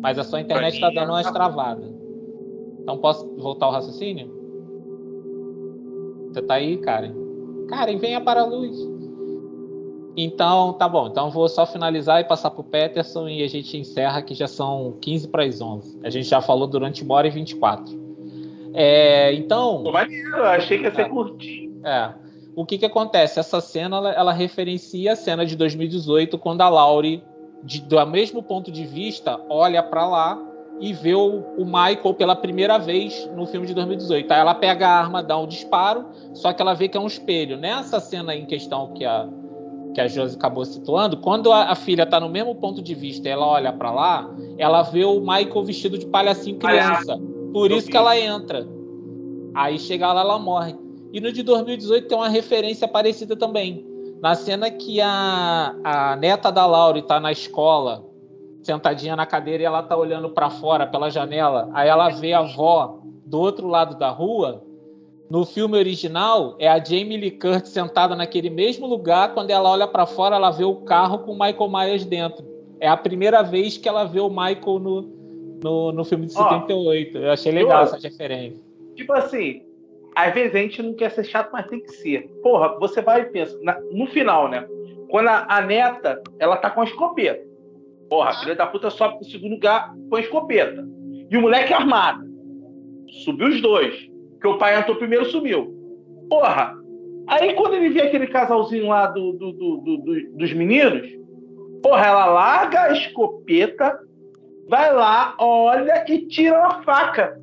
[0.00, 1.82] Mas a sua internet Pra tá dando uma tá- estravada.
[2.80, 4.32] Então posso voltar ao raciocínio?
[6.32, 7.14] Você tá aí, Karen?
[7.68, 8.76] Karen, venha para a luz.
[10.16, 11.08] Então, tá bom.
[11.08, 14.96] Então vou só finalizar e passar pro Peterson e a gente encerra que já são
[15.00, 15.98] 15 para as 11.
[16.04, 18.04] A gente já falou durante uma hora e 24.
[18.72, 21.08] É, então, Pô, maneiro, achei que ia ser É.
[21.08, 21.80] curtinho.
[21.84, 22.12] é.
[22.56, 23.40] O que que acontece?
[23.40, 27.20] Essa cena, ela, ela referencia a cena de 2018, quando a Laurie,
[27.64, 30.40] de, do mesmo ponto de vista, olha para lá
[30.78, 34.32] e vê o, o Michael pela primeira vez no filme de 2018.
[34.32, 37.08] Aí ela pega a arma, dá um disparo, só que ela vê que é um
[37.08, 37.56] espelho.
[37.56, 39.28] Nessa cena em questão que a,
[39.94, 43.28] que a Josi acabou situando, quando a, a filha está no mesmo ponto de vista
[43.28, 47.18] ela olha para lá, ela vê o Michael vestido de palhacinho criança.
[47.52, 48.66] Por isso que ela entra.
[49.54, 50.74] Aí chega lá, ela morre.
[51.12, 53.86] E no de 2018 tem uma referência parecida também.
[54.20, 58.04] Na cena que a, a neta da Laura está na escola,
[58.62, 62.40] sentadinha na cadeira e ela tá olhando para fora pela janela, aí ela vê a
[62.40, 64.64] avó do outro lado da rua.
[65.30, 69.32] No filme original, é a Jamie Lee Curtis sentada naquele mesmo lugar.
[69.34, 72.44] Quando ela olha para fora, ela vê o carro com o Michael Myers dentro.
[72.78, 75.02] É a primeira vez que ela vê o Michael no,
[75.62, 77.18] no, no filme de Ó, 78.
[77.18, 78.62] Eu achei legal eu- essa referência.
[78.94, 79.62] Tipo assim,
[80.14, 82.28] às vezes a gente não quer ser chato, mas tem que ser.
[82.42, 84.66] Porra, você vai e pensa, na- no final, né?
[85.08, 87.42] Quando a, a neta, ela tá com a escopeta.
[88.10, 90.86] Porra, a filha da puta sobe pro segundo lugar com a escopeta.
[91.30, 92.22] E o moleque armado.
[93.24, 94.12] Subiu os dois.
[94.44, 95.74] Porque o pai entrou primeiro sumiu.
[96.28, 96.74] Porra,
[97.26, 101.08] aí quando ele vê aquele casalzinho lá do, do- do- do- do- dos meninos,
[101.82, 103.98] porra, ela larga a escopeta,
[104.68, 107.40] vai lá, olha e tira a faca.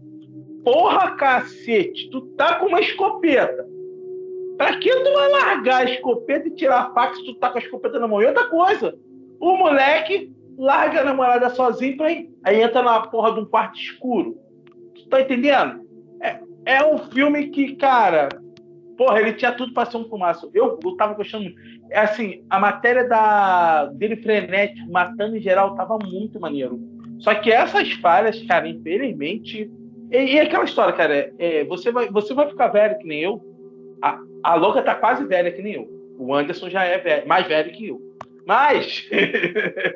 [0.64, 3.66] Porra, cacete, tu tá com uma escopeta.
[4.60, 7.58] Pra que tu vai largar a escopeta e tirar a faca se tu tá com
[7.58, 8.22] a escopeta na mão?
[8.22, 8.96] E outra coisa,
[9.40, 12.30] o moleque larga a namorada sozinho pra ir.
[12.44, 14.38] Aí entra na porra de um quarto escuro.
[14.94, 15.82] Tu tá entendendo?
[16.66, 18.30] É, é um filme que, cara,
[18.98, 20.50] porra, ele tinha tudo pra ser um fumaço.
[20.54, 21.52] Eu, eu tava gostando.
[21.90, 26.80] É assim, a matéria da, dele frenético, matando em geral, tava muito maneiro.
[27.20, 29.70] Só que essas falhas, cara, infelizmente.
[30.12, 33.42] E, e aquela história, cara, é, você, vai, você vai ficar velho que nem eu.
[34.02, 35.88] A, a louca tá quase velha que nem eu.
[36.18, 38.00] O Anderson já é velho, mais velho que eu.
[38.46, 39.08] Mas,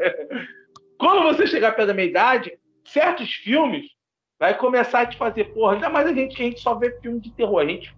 [0.97, 3.94] quando você chegar perto da minha idade, certos filmes
[4.39, 7.19] vai começar a te fazer, porra, ainda mais a gente a gente só vê filme
[7.19, 7.59] de terror.
[7.61, 7.95] A gente,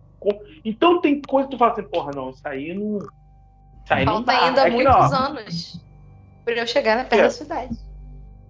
[0.63, 2.97] então tem coisa que tu fala assim, porra, não, isso aí não.
[2.97, 4.45] Isso aí Falta não dá.
[4.45, 5.81] ainda É muitos ó, anos
[6.45, 7.23] pra eu chegar na perto É.
[7.23, 7.77] da cidade.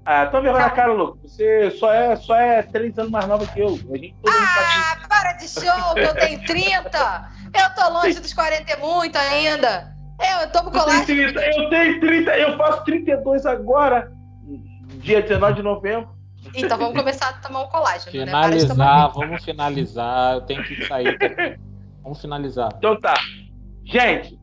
[0.10, 1.20] Ah, tô vergonha na cara, louco.
[1.24, 3.68] Você só é, só é três anos mais nova que eu.
[3.68, 4.16] A gente disso.
[4.26, 7.30] Ah, para de show, que eu tenho 30!
[7.54, 9.94] Eu tô longe dos 40 e muito ainda!
[10.20, 11.34] Eu, eu tomo Eu tenho, colágeno.
[11.34, 14.10] 30, eu tenho 30, eu faço 32 agora,
[15.00, 16.10] dia 19 de novembro.
[16.56, 18.32] Então vamos começar a tomar um colágeno, né?
[18.32, 20.34] Para Finalizar, vamos finalizar.
[20.36, 21.18] Eu tenho que sair.
[22.04, 22.70] Vamos finalizar.
[22.78, 23.14] Então tá.
[23.84, 24.37] Gente,